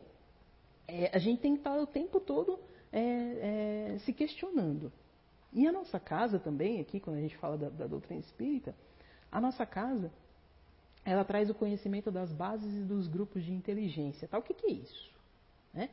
[0.85, 2.59] é, a gente tem que estar tá o tempo todo
[2.91, 4.91] é, é, se questionando.
[5.53, 8.75] E a nossa casa também, aqui, quando a gente fala da, da doutrina espírita,
[9.31, 10.11] a nossa casa,
[11.05, 14.27] ela traz o conhecimento das bases e dos grupos de inteligência.
[14.27, 14.37] Tá?
[14.37, 15.11] O que, que é isso?
[15.73, 15.89] Né?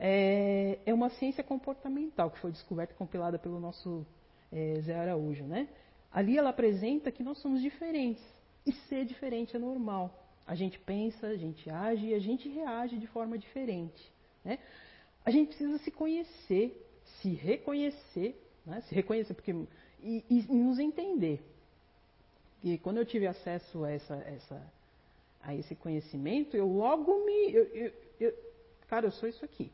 [0.00, 4.06] é, é uma ciência comportamental que foi descoberta e compilada pelo nosso
[4.50, 5.68] é, Zé Araújo, né?
[6.10, 8.24] Ali ela apresenta que nós somos diferentes
[8.66, 10.26] e ser diferente é normal.
[10.46, 14.10] A gente pensa, a gente age e a gente reage de forma diferente.
[14.42, 14.58] Né?
[15.24, 16.84] A gente precisa se conhecer,
[17.20, 18.80] se reconhecer, né?
[18.80, 19.54] se reconhecer porque,
[20.02, 21.44] e, e, nos entender.
[22.62, 24.72] E quando eu tive acesso a, essa, essa,
[25.42, 27.52] a esse conhecimento, eu logo me.
[27.52, 28.34] Eu, eu, eu,
[28.88, 29.70] cara, eu sou isso aqui.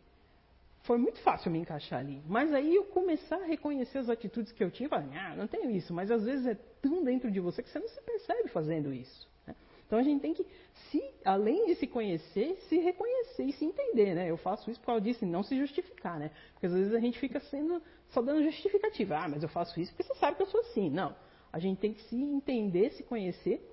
[0.86, 2.22] Foi muito fácil me encaixar ali.
[2.28, 5.92] Mas aí eu começar a reconhecer as atitudes que eu tinha, ah, não tenho isso.
[5.92, 9.28] Mas às vezes é tão dentro de você que você não se percebe fazendo isso.
[9.48, 9.56] Né?
[9.84, 10.46] Então a gente tem que,
[10.90, 14.14] se, além de se conhecer, se reconhecer e se entender.
[14.14, 14.30] Né?
[14.30, 16.20] Eu faço isso por causa disso, não se justificar.
[16.20, 16.30] Né?
[16.52, 19.16] Porque às vezes a gente fica sendo só dando justificativa.
[19.16, 20.88] Ah, mas eu faço isso porque você sabe que eu sou assim.
[20.88, 21.16] Não.
[21.56, 23.66] A gente tem que se entender, se conhecer,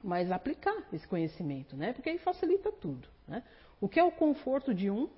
[0.00, 1.92] mas aplicar esse conhecimento, né?
[1.92, 3.08] Porque aí facilita tudo.
[3.26, 3.42] Né?
[3.80, 5.08] O que é o conforto de um,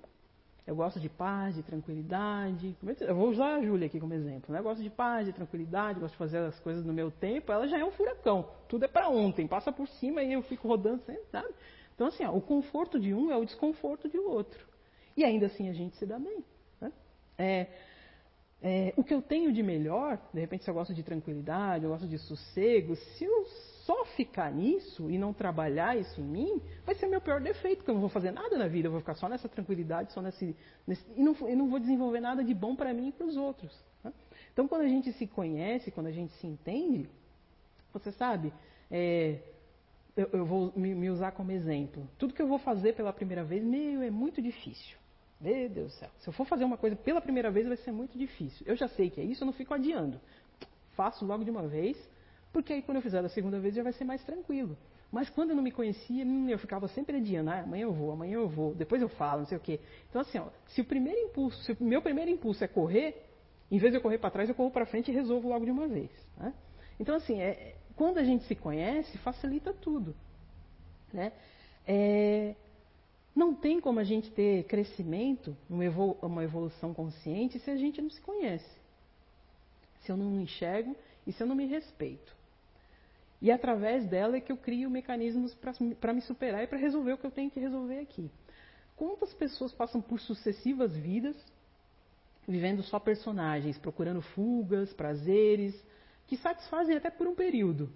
[0.66, 2.74] eu gosto de paz, de tranquilidade.
[3.03, 4.55] Eu vou usar a Júlia aqui como exemplo.
[4.55, 4.61] Né?
[4.61, 7.53] Eu gosto de paz, de tranquilidade, gosto de fazer as coisas no meu tempo.
[7.53, 8.49] Ela já é um furacão.
[8.66, 9.47] Tudo é para ontem.
[9.47, 11.55] Passa por cima e eu fico rodando sabe?
[11.95, 14.66] Então, assim, ó, o conforto de um é o desconforto de outro.
[15.14, 16.43] E ainda assim a gente se dá bem.
[16.81, 16.91] Né?
[17.37, 17.66] É,
[18.62, 21.90] é, o que eu tenho de melhor, de repente, se eu gosto de tranquilidade, eu
[21.90, 23.44] gosto de sossego, se eu
[23.84, 27.90] só ficar nisso e não trabalhar isso em mim, vai ser meu pior defeito, porque
[27.90, 30.57] eu não vou fazer nada na vida, eu vou ficar só nessa tranquilidade, só nesse.
[30.86, 33.72] nesse e, não, não vou desenvolver nada de bom para mim e para os outros.
[34.02, 34.12] Né?
[34.52, 37.09] Então, quando a gente se conhece, quando a gente se entende,
[37.92, 38.52] você sabe,
[38.90, 39.38] é,
[40.16, 42.09] eu, eu, vou me, me, usar como exemplo.
[42.18, 44.96] Tudo que eu vou fazer pela primeira vez, meu, é muito difícil.
[45.41, 46.11] Meu Deus do céu.
[46.18, 48.66] Se eu for fazer uma coisa pela primeira vez, vai ser muito difícil.
[48.66, 50.20] Eu já sei que é isso, eu não fico adiando.
[50.97, 51.97] Faço logo de uma vez
[52.57, 54.78] porque aí quando eu fizer da segunda vez já vai ser mais tranquilo.
[55.12, 58.11] Mas quando eu não me conhecia, hum, eu ficava sempre adiando, ah, amanhã eu vou,
[58.11, 59.78] amanhã eu vou, depois eu falo, não sei o quê.
[60.09, 63.26] Então assim, ó, se o primeiro impulso, se o meu primeiro impulso é correr,
[63.70, 65.70] em vez de eu correr para trás, eu corro para frente e resolvo logo de
[65.70, 66.11] uma vez.
[66.39, 66.55] Né?
[66.99, 70.16] Então assim, é, quando a gente se conhece, facilita tudo.
[71.12, 71.32] Né?
[71.87, 72.55] É,
[73.37, 78.20] não tem como a gente ter crescimento, uma evolução consciente, se a gente não se
[78.22, 78.74] conhece.
[80.01, 82.34] Se eu não me enxergo e se eu não me respeito.
[83.43, 85.55] E através dela é que eu crio mecanismos
[86.01, 88.30] para me superar e para resolver o que eu tenho que resolver aqui.
[88.97, 91.37] Quantas pessoas passam por sucessivas vidas
[92.49, 95.74] vivendo só personagens, procurando fugas, prazeres,
[96.26, 97.93] que satisfazem até por um período,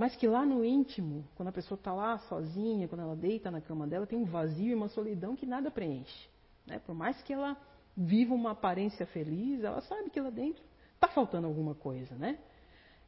[0.00, 3.60] mas que lá no íntimo, quando a pessoa está lá sozinha, quando ela deita na
[3.60, 6.26] cama dela, tem um vazio e uma solidão que nada preenche.
[6.66, 6.80] Né?
[6.86, 7.54] Por mais que ela
[7.94, 12.38] viva uma aparência feliz, ela sabe que lá dentro está faltando alguma coisa, né?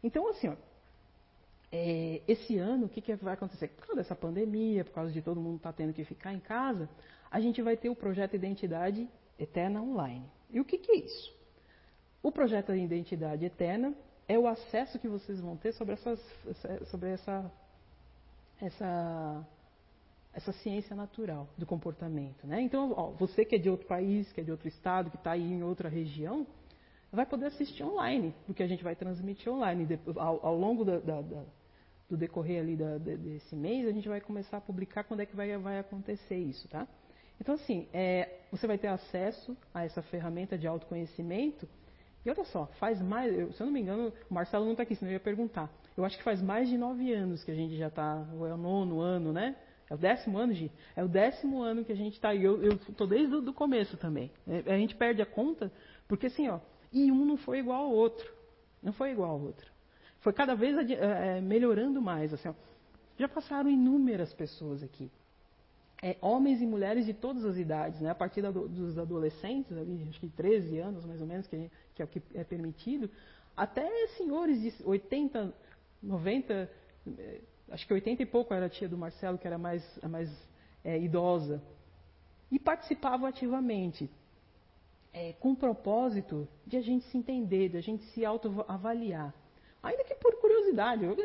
[0.05, 0.57] Então, assim, ó,
[1.73, 3.69] é, esse ano, o que, que vai acontecer?
[3.69, 6.41] Por causa dessa pandemia, por causa de todo mundo estar tá tendo que ficar em
[6.41, 6.91] casa,
[7.31, 10.27] a gente vai ter o projeto Identidade Eterna Online.
[10.51, 11.35] E o que, que é isso?
[12.23, 13.95] O projeto Identidade Eterna
[14.29, 16.21] é o acesso que vocês vão ter sobre, essas,
[16.91, 17.51] sobre essa,
[18.61, 19.47] essa,
[20.33, 22.47] essa ciência natural do comportamento.
[22.47, 22.61] Né?
[22.63, 25.33] Então, ó, você que é de outro país, que é de outro estado, que está
[25.33, 26.47] aí em outra região,
[27.11, 29.87] vai poder assistir online, porque a gente vai transmitir online.
[30.17, 31.45] Ao, ao longo da, da, da
[32.13, 35.57] do decorrer ali desse mês, a gente vai começar a publicar quando é que vai,
[35.57, 36.87] vai acontecer isso, tá?
[37.41, 41.67] Então, assim, é, você vai ter acesso a essa ferramenta de autoconhecimento.
[42.25, 44.85] E olha só, faz mais, eu, se eu não me engano, o Marcelo não está
[44.85, 45.71] aqui, senão eu ia perguntar.
[45.97, 48.57] Eu acho que faz mais de nove anos que a gente já está, é o
[48.57, 49.57] nono ano, né?
[49.91, 50.71] É o décimo ano, Gi?
[50.97, 52.43] É o décimo ano que a gente está aí.
[52.45, 54.31] Eu estou desde o começo também.
[54.47, 55.71] É, a gente perde a conta,
[56.09, 56.61] porque assim, ó,
[56.93, 58.33] e um não foi igual ao outro.
[58.83, 59.73] Não foi igual ao outro
[60.23, 62.33] foi cada vez é, melhorando mais.
[62.33, 62.55] Assim, ó.
[63.19, 65.11] Já passaram inúmeras pessoas aqui.
[66.05, 68.11] É, homens e mulheres de todas as idades, né?
[68.11, 72.03] a partir da, dos adolescentes, ali, acho que 13 anos mais ou menos, que, que
[72.03, 73.09] é o que é permitido,
[73.57, 75.55] até senhores de 80,
[76.03, 76.71] 90,
[77.19, 77.41] é,
[77.71, 80.29] acho que 80 e pouco era a tia do Marcelo, que era mais, a mais
[80.85, 81.63] é, idosa,
[82.51, 84.11] e participavam ativamente,
[85.13, 89.35] é, com o propósito de a gente se entender, de a gente se autoavaliar.
[89.83, 91.17] Ainda que por curiosidade, eu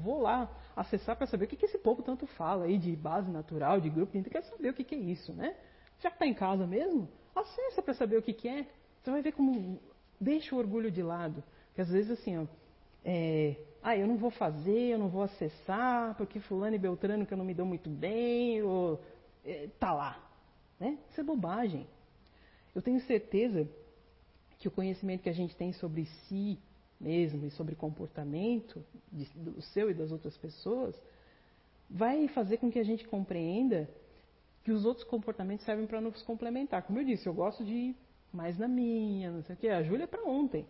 [0.00, 3.30] vou lá acessar para saber o que, que esse povo tanto fala aí de base
[3.30, 5.54] natural, de grupo, a quer saber o que, que é isso, né?
[5.98, 8.66] Já que está em casa mesmo, acessa para saber o que, que é.
[9.02, 9.78] Você vai ver como
[10.18, 11.44] deixa o orgulho de lado.
[11.68, 12.46] Porque às vezes assim, ó,
[13.04, 17.34] é, ah, eu não vou fazer, eu não vou acessar, porque fulano e beltrano que
[17.34, 18.98] eu não me dou muito bem, ou
[19.44, 20.22] é, tá lá.
[20.78, 20.98] Né?
[21.10, 21.86] Isso é bobagem.
[22.74, 23.68] Eu tenho certeza
[24.58, 26.58] que o conhecimento que a gente tem sobre si,
[27.00, 30.94] mesmo e sobre comportamento de, do seu e das outras pessoas,
[31.88, 33.88] vai fazer com que a gente compreenda
[34.62, 36.82] que os outros comportamentos servem para nos complementar.
[36.82, 37.96] Como eu disse, eu gosto de ir
[38.32, 39.68] mais na minha, não sei o quê.
[39.68, 40.66] A Júlia é para ontem.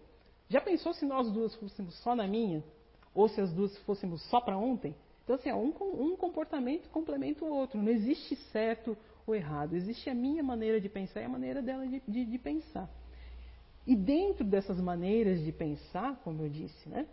[0.48, 2.62] Já pensou se nós duas fôssemos só na minha?
[3.14, 4.94] Ou se as duas fôssemos só para ontem?
[5.24, 5.72] Então, assim, um,
[6.02, 7.80] um comportamento complementa o outro.
[7.80, 9.74] Não existe certo ou errado.
[9.74, 12.88] Existe a minha maneira de pensar e a maneira dela de, de, de pensar.
[13.90, 17.08] E dentro dessas maneiras de pensar, como eu disse, né,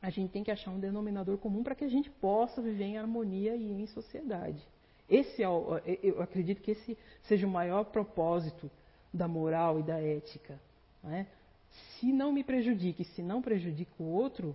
[0.00, 2.98] a gente tem que achar um denominador comum para que a gente possa viver em
[2.98, 4.62] harmonia e em sociedade.
[5.10, 8.70] Esse é o, eu acredito que esse seja o maior propósito
[9.12, 10.60] da moral e da ética.
[11.02, 11.26] Né?
[11.68, 14.54] Se não me prejudique, se não prejudica o outro,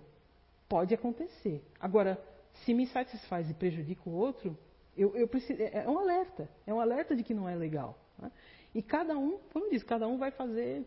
[0.66, 1.62] pode acontecer.
[1.78, 2.18] Agora,
[2.64, 4.56] se me satisfaz e prejudica o outro,
[4.96, 6.48] eu, eu preciso, é, é um alerta.
[6.66, 7.98] É um alerta de que não é legal.
[8.18, 8.32] Né?
[8.74, 10.86] E cada um, como eu disse, cada um vai fazer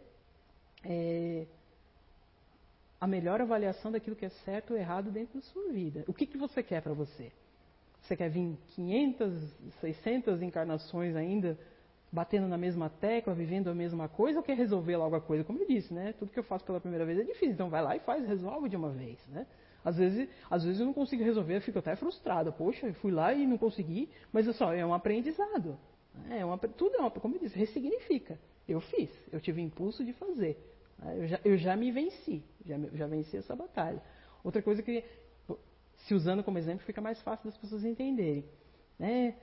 [0.84, 1.46] é,
[3.00, 6.04] a melhor avaliação daquilo que é certo ou errado dentro da sua vida.
[6.08, 7.32] O que, que você quer para você?
[8.02, 11.58] Você quer vir 500, 600 encarnações ainda
[12.12, 15.44] batendo na mesma tecla, vivendo a mesma coisa, ou quer resolver logo a coisa?
[15.44, 16.14] Como eu disse, né?
[16.18, 17.52] Tudo que eu faço pela primeira vez é difícil.
[17.52, 19.46] Então vai lá e faz, resolve de uma vez, né?
[19.84, 22.52] Às vezes, às vezes eu não consigo resolver, eu fico até frustrada.
[22.52, 25.78] Poxa, eu fui lá e não consegui, mas é só, é um aprendizado.
[26.30, 28.40] É uma, tudo é uma, como eu disse, ressignifica.
[28.68, 30.57] Eu fiz, eu tive impulso de fazer.
[30.99, 31.18] Né?
[31.18, 34.01] Eu já, eu já me venci, já, já venci essa batalha.
[34.43, 35.03] Outra coisa que,
[36.05, 38.45] se usando como exemplo, fica mais fácil das pessoas entenderem.
[38.99, 39.36] Né?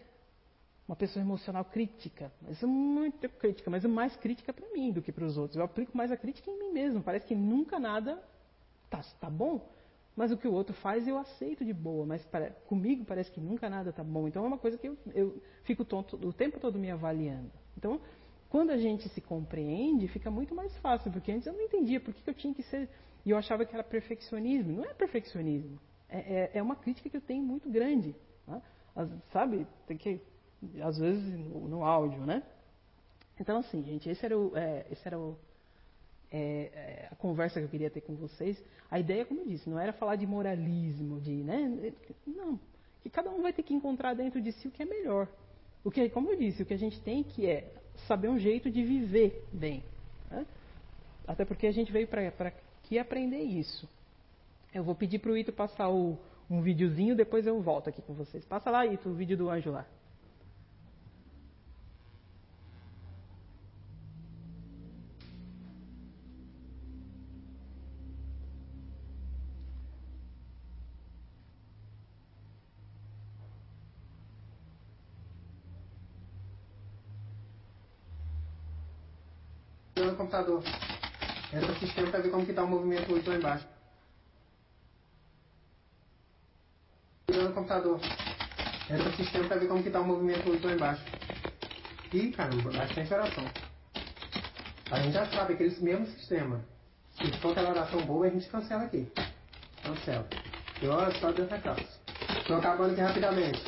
[0.86, 5.24] Uma pessoa emocional crítica, mas muito crítica, mas mais crítica para mim do que para
[5.24, 5.56] os outros.
[5.56, 7.02] Eu aplico mais a crítica em mim mesmo.
[7.02, 8.22] Parece que nunca nada
[8.90, 9.66] tá, tá bom,
[10.16, 13.40] mas o que o outro faz eu aceito de boa, mas para, comigo parece que
[13.40, 14.28] nunca nada tá bom.
[14.28, 17.50] Então é uma coisa que eu, eu fico tonto, o tempo todo me avaliando.
[17.76, 18.00] Então
[18.54, 22.14] quando a gente se compreende, fica muito mais fácil, porque antes eu não entendia por
[22.14, 22.88] que, eu tinha que ser.
[23.26, 24.74] E eu achava que era perfeccionismo.
[24.74, 25.76] Não é perfeccionismo.
[26.08, 28.14] É, é, é uma crítica que eu tenho muito grande.
[28.46, 28.62] Né?
[28.94, 29.66] As, sabe?
[29.88, 30.20] Tem que.
[30.80, 32.44] Às vezes no, no, áudio, né?
[33.40, 35.36] Então, assim, gente, esse era, o, é, esse era o,
[36.30, 38.62] é, é, a conversa que eu queria ter com vocês.
[38.88, 41.42] A ideia, como eu disse, não era falar de moralismo, de.
[41.42, 41.92] Né?
[42.24, 42.60] Não.
[43.02, 45.26] Que cada um vai ter que encontrar dentro de si o que é melhor.
[45.82, 48.70] O que, como eu disse, o que a gente tem que é saber um jeito
[48.70, 49.82] de viver bem.
[50.30, 50.46] Né?
[51.26, 53.88] Até porque a gente veio para aqui aprender isso.
[54.74, 56.18] Eu vou pedir para o Ito passar o,
[56.50, 58.44] um videozinho, depois eu volto aqui com vocês.
[58.44, 59.86] Passa lá, Ito, o vídeo do anjo lá.
[80.34, 80.62] Computador.
[81.52, 83.66] Entra no sistema para ver como que está o movimento 8 lá embaixo.
[87.28, 88.00] no computador.
[88.90, 91.02] Entra no sistema para ver como que está o movimento 8 lá embaixo.
[92.12, 93.44] Ih, caramba, bastante oração.
[94.90, 96.60] A gente já sabe aquele mesmo sistema.
[97.16, 99.10] Se for aquela oração boa, a gente cancela aqui.
[99.82, 100.28] Cancela.
[100.82, 101.86] E olha só dessa classe.
[102.38, 103.62] Estou acabando aqui rapidamente.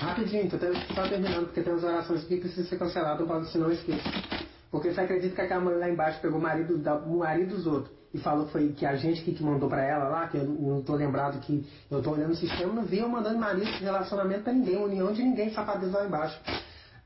[0.00, 0.58] Rapidinho, tô
[0.94, 4.45] só terminando, porque tem umas orações que precisam ser canceladas, senão eu esqueço.
[4.76, 7.66] Porque você acredita que aquela mulher lá embaixo pegou o marido, da, o marido dos
[7.66, 10.38] outros e falou que foi que a gente que, que mandou para ela lá, que
[10.38, 13.66] eu não tô lembrado que eu tô olhando o sistema, não vi eu mandando marido
[13.66, 16.40] de relacionamento pra ninguém, união de ninguém, safadeza lá embaixo.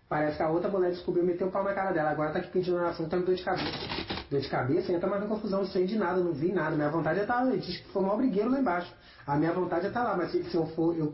[0.08, 2.48] Parece que a outra mulher descobriu, meteu o pau na cara dela, agora tá aqui
[2.48, 3.70] pedindo oração, tá com dor de cabeça.
[4.28, 6.74] Dor de cabeça, entra mais na confusão, não sei de nada, não vi nada.
[6.74, 8.92] Minha vontade é estar, tá, diz que foi um brigueiro lá embaixo.
[9.30, 11.06] A minha vontade é estar tá lá, mas se, eu for, eu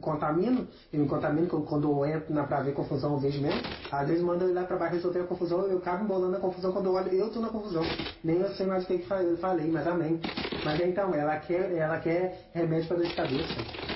[0.00, 3.60] contamino, eu me contamino, quando eu entro na, pra ver confusão, eu vejo mesmo.
[3.90, 6.70] Às vezes manda ir lá pra baixo resolver a confusão, eu acabo embolando a confusão,
[6.70, 7.82] quando eu olho, eu tô na confusão.
[8.22, 10.20] Nem eu sei mais o que, que eu falei, mas amém.
[10.64, 13.54] Mas então, ela quer, ela quer remédio pra dor de cabeça.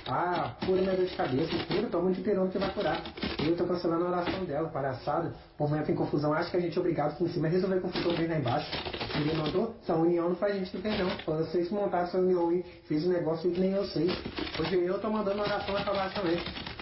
[0.08, 3.00] Ah, cura minha dor de cabeça, cura, toma um dipirona que vai curar.
[3.46, 5.32] Eu tô cancelando a oração dela, palhaçada.
[5.56, 7.80] O entra em confusão, acha que a gente é obrigado aqui em cima resolver a
[7.80, 8.70] confusão bem lá embaixo.
[9.18, 9.74] Ninguém mandou?
[9.82, 11.10] Essa união não faz gente do bem não.
[11.36, 14.10] Vocês montaram essa união e fez um negócio que nem eu sei.
[14.58, 16.38] Hoje eu tô mandando oração pra baixo também.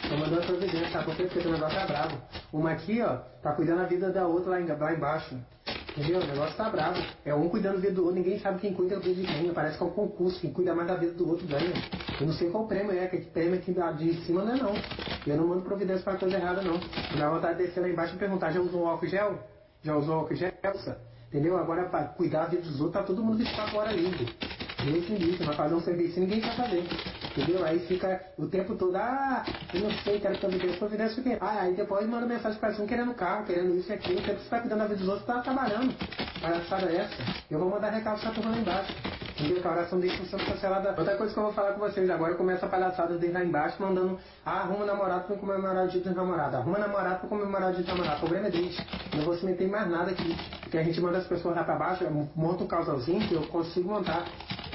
[0.08, 1.02] Tô mandando providência, tá?
[1.02, 2.22] Porque o negócio é bravo.
[2.52, 5.36] Uma aqui, ó, tá cuidando da vida da outra lá, lá embaixo.
[5.96, 6.20] Entendeu?
[6.20, 7.02] O negócio tá bravo.
[7.24, 9.52] É um cuidando da vida do outro, ninguém sabe quem cuida da vida de quem.
[9.52, 11.72] Parece que é um concurso, quem cuida mais da vida do outro ganha.
[12.20, 14.74] Eu não sei qual prêmio é, que prêmio aqui de cima não é não.
[15.26, 16.78] Eu não mando providência para coisa errada não.
[17.18, 19.38] Dá vontade de descer lá embaixo e perguntar, já usou álcool gel?
[19.82, 20.52] Já usou álcool gel?
[21.28, 21.58] Entendeu?
[21.58, 24.32] Agora para cuidar da vida dos outros, tá todo mundo de fora livre.
[24.84, 26.84] Me livre, vai fazer um serviço e ninguém quer fazer.
[27.36, 27.64] Entendeu?
[27.64, 31.36] Aí fica o tempo todo, ah, eu não sei, quero providência, providência o quê?
[31.40, 34.48] Ah, aí depois manda mensagem para um querendo carro, querendo isso e aquilo, que você
[34.48, 35.94] tá cuidando da vida dos outros, tá trabalhando.
[36.40, 37.14] Palhaçada é essa.
[37.50, 38.92] Eu vou mandar recado pra turma lá embaixo.
[39.38, 39.60] Entendeu?
[39.60, 40.94] Que a oração não sendo cancelada.
[40.96, 43.44] Outra coisa que eu vou falar com vocês agora, eu começo a palhaçada desde lá
[43.44, 47.70] embaixo, mandando, ah, arruma namorado pra comemorar o dia dos namorados, arruma namorado pra comemorar
[47.70, 48.16] o dia dos namorados.
[48.18, 48.76] O problema é deles.
[49.14, 50.34] Não vou se meter em mais nada aqui.
[50.62, 52.04] Porque a gente manda as pessoas lá pra baixo,
[52.34, 54.24] monta um casalzinho que eu consigo montar.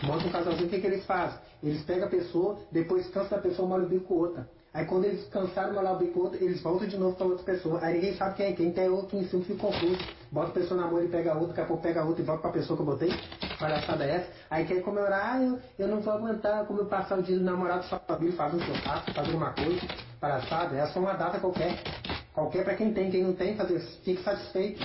[0.03, 1.37] Monta um casalzinho, o que, que eles fazem?
[1.63, 4.47] Eles pegam a pessoa, depois cansa da pessoa, molha o bico com outra.
[4.73, 7.27] Aí quando eles cansaram de molhar o bico com outra, eles voltam de novo pra
[7.27, 7.79] outra pessoa.
[7.83, 9.99] Aí ninguém sabe quem é quem, tem outro em cima fica confuso.
[10.31, 12.41] Bota a pessoa na mão, ele pega outra, daqui a pouco pega outra e volta
[12.41, 13.13] pra pessoa que eu botei.
[13.59, 14.27] Palhaçada é essa.
[14.49, 17.43] Aí quer comemorar, ah, eu, eu não vou aguentar como eu passar o dia do
[17.43, 19.81] namorado só família, faz um churrasco, faz alguma coisa.
[20.21, 21.77] Palhaçada, é só uma data qualquer.
[22.33, 24.81] Qualquer pra quem tem, quem não tem, fazer, fique satisfeito.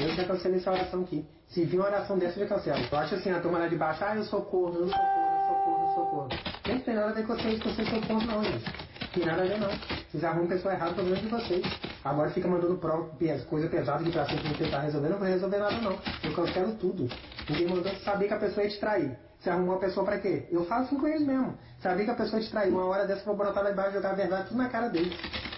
[0.00, 1.26] Eu já cancelei essa oração aqui.
[1.48, 2.84] Se vir uma oração dessa, eu já cancelo.
[2.90, 5.36] Eu acho assim, a turma lá de baixo, ah, eu sou corno, eu sou corno,
[5.36, 6.28] eu sou corno, eu sou corno.
[6.66, 8.64] Nem tem nada a ver com vocês, que vocês são corno não, gente.
[9.12, 9.68] Tem nada a ver não.
[10.10, 11.66] Vocês arrumam pessoa errada, problema de vocês.
[12.02, 13.10] Agora fica mandando pro,
[13.48, 15.98] coisa pesada de pra sempre não tentar resolver, não vai resolver nada não.
[16.24, 17.08] Eu cancelo tudo.
[17.50, 19.18] Ninguém mandou saber que a pessoa ia te trair.
[19.38, 20.46] Você arrumou a pessoa pra quê?
[20.50, 21.58] Eu faço assim com eles mesmo.
[21.82, 22.72] Sabia que a pessoa te traiu.
[22.72, 24.88] Uma hora dessa eu vou botar lá embaixo e jogar a verdade tudo na cara
[24.88, 25.14] deles.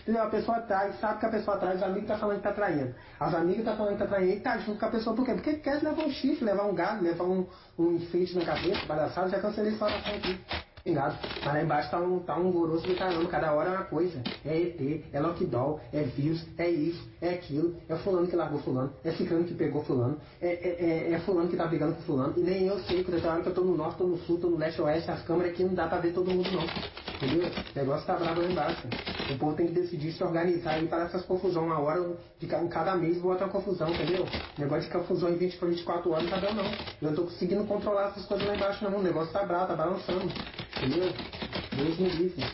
[0.09, 2.93] A pessoa trai, sabe que a pessoa trai, os amigos tá falando que tá traindo.
[3.21, 5.15] As amigas tá falando que tá traindo e tá junto com a pessoa.
[5.15, 5.35] Por quê?
[5.35, 7.47] Porque quer levar um chifre, levar um gado, levar um,
[7.79, 10.41] um enfeite na cabeça, palhaçada, já cancelei essa oração aqui.
[10.85, 11.17] Ligado?
[11.45, 14.21] Mas lá embaixo tá um, tá um grosso do caramba, cada hora é uma coisa.
[14.45, 18.93] É ET, é Lockdown, é vírus, é isso, é aquilo, é fulano que largou fulano,
[19.05, 22.35] é ficando que pegou fulano, é, é, é, é, fulano que tá brigando com fulano,
[22.37, 24.41] e nem eu sei, porque tem hora que eu tô no norte, tô no sul,
[24.41, 27.12] tô no leste, oeste, as câmeras aqui não dá pra ver todo mundo não.
[27.23, 27.49] Entendeu?
[27.49, 28.89] O negócio tá bravo lá embaixo.
[29.31, 32.97] O povo tem que decidir se organizar e para essas confusões, uma hora de cada
[32.97, 34.27] mês bota uma confusão, entendeu?
[34.59, 36.65] Negócio de confusão em 20 por 24 horas não tá bom não.
[36.65, 39.77] Eu não tô conseguindo controlar essas coisas lá embaixo não, o negócio tá bravo, tá
[39.77, 40.33] balançando.
[40.77, 41.13] Entendeu?
[41.77, 42.45] Deus me livre.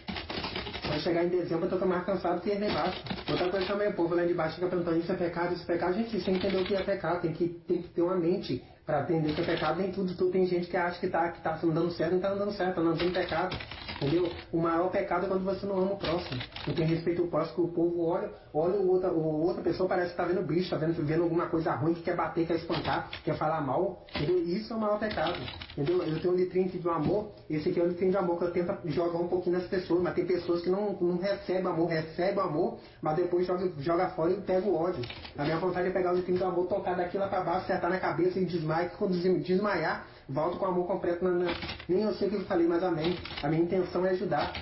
[0.86, 3.02] Vai chegar em dezembro, eu tô mais cansado que lá embaixo.
[3.30, 5.66] Outra coisa também, o povo lá de baixo fica perguntando isso é pecado, isso é
[5.66, 5.94] pecado.
[5.94, 8.16] Gente, você tem que entender o que é pecado, tem que, tem que ter uma
[8.16, 9.80] mente para entender que é pecado.
[9.80, 12.34] Nem tudo, tudo tem gente que acha que tá, que tá dando certo, não tá
[12.34, 13.56] dando certo, não tem pecado.
[14.00, 14.30] Entendeu?
[14.52, 16.40] O maior pecado é quando você não ama o próximo.
[16.66, 19.88] Não tem respeito ao próximo, que o povo olha, olha o outra, o outra pessoa,
[19.88, 22.56] parece que está vendo bicho, está vendo, vendo alguma coisa ruim, que quer bater, quer
[22.56, 24.06] espantar, quer falar mal.
[24.14, 24.40] Entendeu?
[24.44, 25.36] Isso é o maior pecado.
[25.72, 26.02] Entendeu?
[26.04, 28.52] Eu tenho um litrinho do amor, esse aqui é o litrinho de amor que eu
[28.52, 32.38] tento jogar um pouquinho nas pessoas, mas tem pessoas que não, não recebem amor, recebem
[32.38, 35.04] amor, mas depois joga, joga fora e pega o ódio.
[35.36, 37.90] A minha vontade é pegar o litrinho do amor, tocar daqui lá para baixo, acertar
[37.90, 41.54] na cabeça e desmaiar, quando desmaiar, volto com amor completo na, na,
[41.88, 43.18] Nem eu sei o que eu falei, mas amém.
[43.42, 44.52] A minha intenção é ajudar.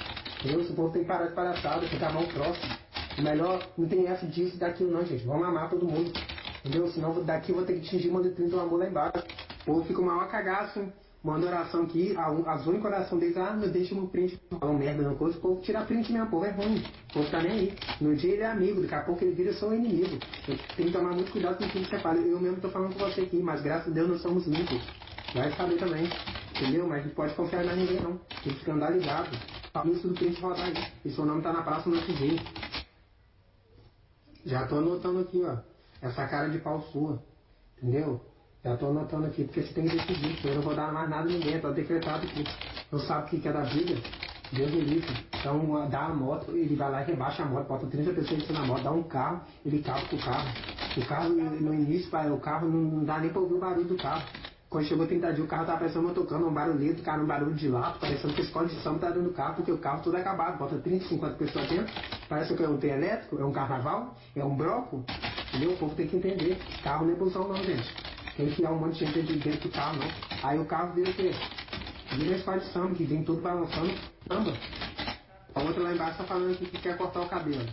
[0.45, 2.75] Eu, o povo tem que parar de palhaçada, ficar mal próximo.
[3.19, 5.25] O melhor, não tem essa disso daquilo não, gente.
[5.27, 6.13] Vamos amar todo mundo.
[6.65, 6.89] Entendeu?
[6.89, 9.25] Senão daqui eu vou ter que atingir uma letrinha do amor lá embaixo.
[9.63, 10.87] O povo fica uma hora cagaço,
[11.23, 12.15] manda oração aqui,
[12.47, 14.39] as únicas orações deles, ah, meu, deixa meu print.
[14.61, 16.83] Falam merda, não coisa, o povo tira print mesmo, o povo é ruim.
[17.11, 17.75] O povo tá nem aí.
[18.01, 20.19] No dia ele é amigo, daqui a pouco ele vira seu inimigo.
[20.77, 22.19] Tenho que tomar muito cuidado com o que você fala.
[22.19, 25.06] Eu mesmo tô falando com você aqui, mas graças a Deus nós somos limpos.
[25.35, 26.09] Vai saber também.
[26.55, 26.89] Entendeu?
[26.89, 28.19] Mas não pode confiar em ninguém não.
[28.43, 29.31] Tem que andar ligado.
[29.85, 30.75] Isso do cliente rodar aí.
[31.05, 32.41] E seu nome tá na praça no dia.
[34.45, 35.57] Já tô anotando aqui, ó.
[36.01, 37.23] Essa cara de pau sua.
[37.77, 38.21] Entendeu?
[38.65, 40.47] Já tô anotando aqui, porque você tem que decidir.
[40.47, 42.45] Eu não vou dar mais nada a ninguém, tô decretado aqui.
[42.91, 43.95] Eu sabe o que é da vida.
[44.53, 45.27] Deus me livre.
[45.39, 48.47] Então dá a moto, ele vai lá e rebaixa a moto, bota 30 pessoas em
[48.47, 50.49] cima da moto, dá um carro, ele cava com o carro.
[50.97, 54.25] O carro no início, o carro não dá nem pra ouvir o barulho do carro.
[54.77, 57.67] Quando chegou 30 dias, o carro tava parecendo tocando um barulhento, cara, um barulho de
[57.67, 60.19] lata, parecendo que a escola de samba tá dentro do carro, porque o carro todo
[60.19, 61.95] é acabado, bota 30, 50 pessoas dentro,
[62.29, 65.03] parece que é um trem elétrico, é um carnaval, é um broco,
[65.49, 65.71] entendeu?
[65.71, 66.59] O povo tem que entender.
[66.83, 67.95] Carro não é não, gente.
[68.37, 70.11] Tem que enfiar um monte de gente dentro do carro, não.
[70.47, 71.31] Aí o carro vira o quê?
[72.13, 73.95] Vira a escola de samba, que vem tudo balançando,
[74.29, 74.53] samba.
[75.55, 77.67] A outra lá embaixo tá falando que quer cortar o cabelo.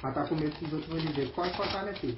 [0.00, 2.16] Mas tá com medo que os outros vão dizer, pode cortar, né, filho?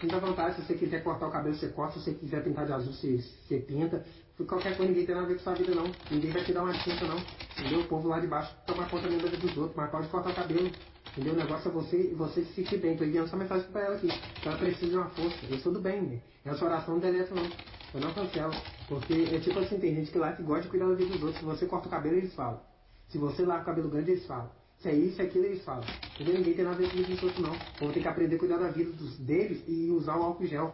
[0.00, 1.98] Sinta à vontade, se você quiser cortar o cabelo, você corta.
[1.98, 4.04] Se você quiser pintar de azul, você, você pinta.
[4.46, 5.90] Qualquer coisa, ninguém tem nada a ver com sua vida, não.
[6.10, 7.18] Ninguém vai te dar uma tinta, não.
[7.58, 7.80] Entendeu?
[7.80, 10.34] O povo lá de baixo toma conta da vida dos outros, mas pode cortar o
[10.34, 10.70] cabelo.
[11.10, 11.34] Entendeu?
[11.34, 12.96] O negócio é você, você se sentir bem.
[12.96, 14.08] Tô enviando essa mensagem pra ela aqui.
[14.44, 15.36] Ela precisa de uma força.
[15.50, 16.20] Eu sou do bem, né?
[16.44, 17.50] Essa oração não deleta, não.
[17.94, 18.52] Eu não cancelo.
[18.86, 21.22] Porque é tipo assim, tem gente que lá que gosta de cuidar da vida dos
[21.22, 21.40] outros.
[21.40, 22.60] Se você corta o cabelo, eles falam.
[23.08, 24.50] Se você lava o cabelo grande, eles falam.
[24.80, 25.82] Se é isso, é aquilo, eles falam.
[26.14, 26.34] Entendeu?
[26.34, 27.56] Ninguém tem nada a ver com isso outro, não.
[27.80, 30.72] Vão ter que aprender a cuidar da vida dos, deles e usar o álcool gel.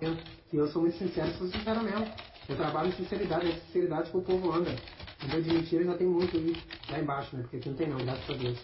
[0.51, 2.07] Que eu sou muito sincero, sou sincero mesmo.
[2.47, 4.77] Eu trabalho em sinceridade, é sinceridade que o povo anda.
[5.23, 5.43] Entendeu?
[5.43, 6.55] De mentira já tem muito aí
[6.91, 7.43] lá embaixo, né?
[7.43, 8.59] Porque aqui não tem não, graças a Deus.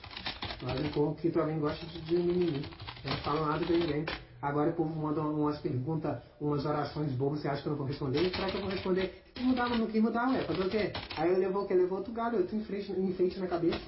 [0.62, 2.14] Mas o povo que também gosta de, de.
[2.14, 4.04] Eu não falo nada pra ninguém.
[4.42, 7.86] Agora o povo manda umas perguntas, umas orações bobas, você acha que eu não vou
[7.86, 8.30] responder?
[8.30, 9.22] Será que eu vou responder?
[9.38, 10.92] Não mudar, não quis mudar, ué, fazer o quê?
[11.16, 11.74] Aí eu levou o quê?
[11.74, 13.80] Levou outro galho, outro enfeite, enfeite na cabeça.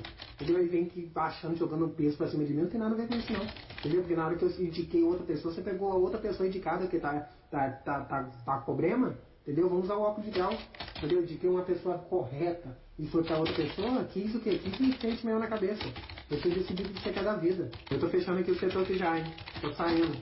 [0.44, 3.08] Aí vem que baixando, jogando peso pra cima de mim, não tem nada a ver
[3.08, 3.44] com isso não.
[3.78, 4.00] Entendeu?
[4.00, 6.98] Porque na hora que eu indiquei outra pessoa, você pegou a outra pessoa indicada que
[6.98, 9.68] tá, tá, tá, tá, tá com problema, Entendeu?
[9.68, 10.56] Vamos usar o óculos de grau,
[10.96, 11.26] entendeu?
[11.26, 14.56] De que uma pessoa correta e foi para outra pessoa, que isso o quê?
[14.56, 15.82] Que isso sente mesmo na cabeça.
[16.28, 17.68] Tenho decidido o que você quer da vida.
[17.90, 19.24] Eu tô fechando aqui o setor que já, hein?
[19.60, 20.16] Tô saindo.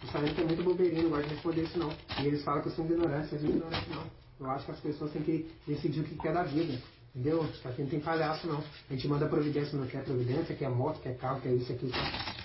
[0.00, 1.90] Tô saindo que é muito bobeirinho, não gosto de responder isso não.
[2.22, 4.04] E eles falam que eu sou ignorante, mas não ignorante não.
[4.40, 6.80] Eu acho que as pessoas têm que decidir o que quer da vida.
[7.14, 7.42] Entendeu?
[7.64, 8.62] Aqui não tem palhaço não.
[8.88, 11.90] A gente manda providência, não quer providência, quer moto, quer carro, quer isso, aqui,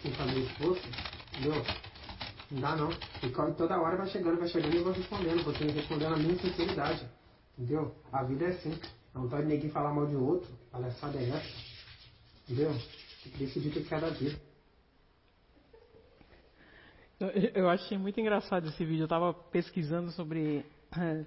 [0.02, 0.82] sem fazer esforço.
[1.38, 1.64] Entendeu?
[2.52, 2.90] Não dá não.
[3.22, 5.44] E toda hora vai chegando, vai chegando e eu vou respondendo.
[5.44, 7.06] Você respondendo a minha sinceridade.
[7.58, 7.94] Entendeu?
[8.12, 8.80] A vida é assim.
[9.14, 10.50] Não pode ninguém falar mal de outro.
[10.72, 11.50] Palhaçada é essa.
[12.44, 12.72] Entendeu?
[13.22, 14.40] Que decidir o que quer da vida.
[17.56, 19.04] Eu achei muito engraçado esse vídeo.
[19.04, 20.66] Eu estava pesquisando sobre
[20.98, 21.26] é,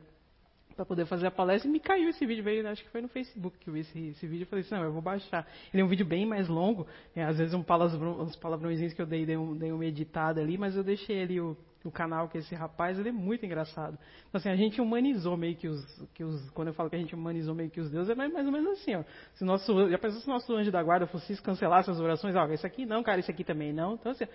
[0.76, 3.08] para poder fazer a palestra e me caiu esse vídeo, veio, acho que foi no
[3.08, 5.46] Facebook que eu vi esse, esse vídeo, eu falei assim, não, eu vou baixar.
[5.72, 9.00] Ele é um vídeo bem mais longo, é, às vezes um palavrão, uns palavrõezinhos que
[9.00, 12.28] eu dei, dei, um, dei uma editada ali, mas eu deixei ali o, o canal
[12.28, 13.98] que esse rapaz, ele é muito engraçado.
[14.28, 16.98] Então assim, a gente humanizou meio que os, que os quando eu falo que a
[16.98, 19.04] gente humanizou meio que os deuses, é mais, mais ou menos assim, ó.
[19.34, 22.66] Se nosso, já pensou se nosso anjo da guarda fosse cancelar essas orações, ó, esse
[22.66, 23.94] aqui não, cara, esse aqui também não.
[23.94, 24.26] Então assim,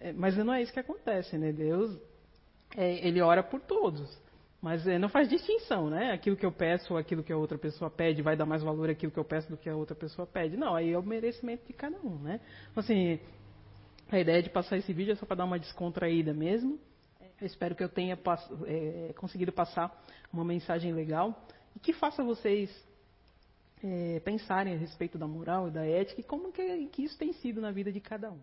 [0.00, 1.52] é, mas não é isso que acontece, né?
[1.52, 1.96] Deus,
[2.76, 4.25] é, ele ora por todos.
[4.66, 6.10] Mas é, não faz distinção, né?
[6.10, 8.90] Aquilo que eu peço ou aquilo que a outra pessoa pede vai dar mais valor
[8.90, 10.56] àquilo que eu peço do que a outra pessoa pede.
[10.56, 12.40] Não, aí é o merecimento de cada um, né?
[12.72, 13.20] Então, assim,
[14.10, 16.80] a ideia de passar esse vídeo é só para dar uma descontraída mesmo.
[17.40, 21.46] Eu espero que eu tenha pass é, conseguido passar uma mensagem legal
[21.76, 22.68] e que faça vocês
[23.84, 27.32] é, pensarem a respeito da moral e da ética e como que, que isso tem
[27.34, 28.40] sido na vida de cada um.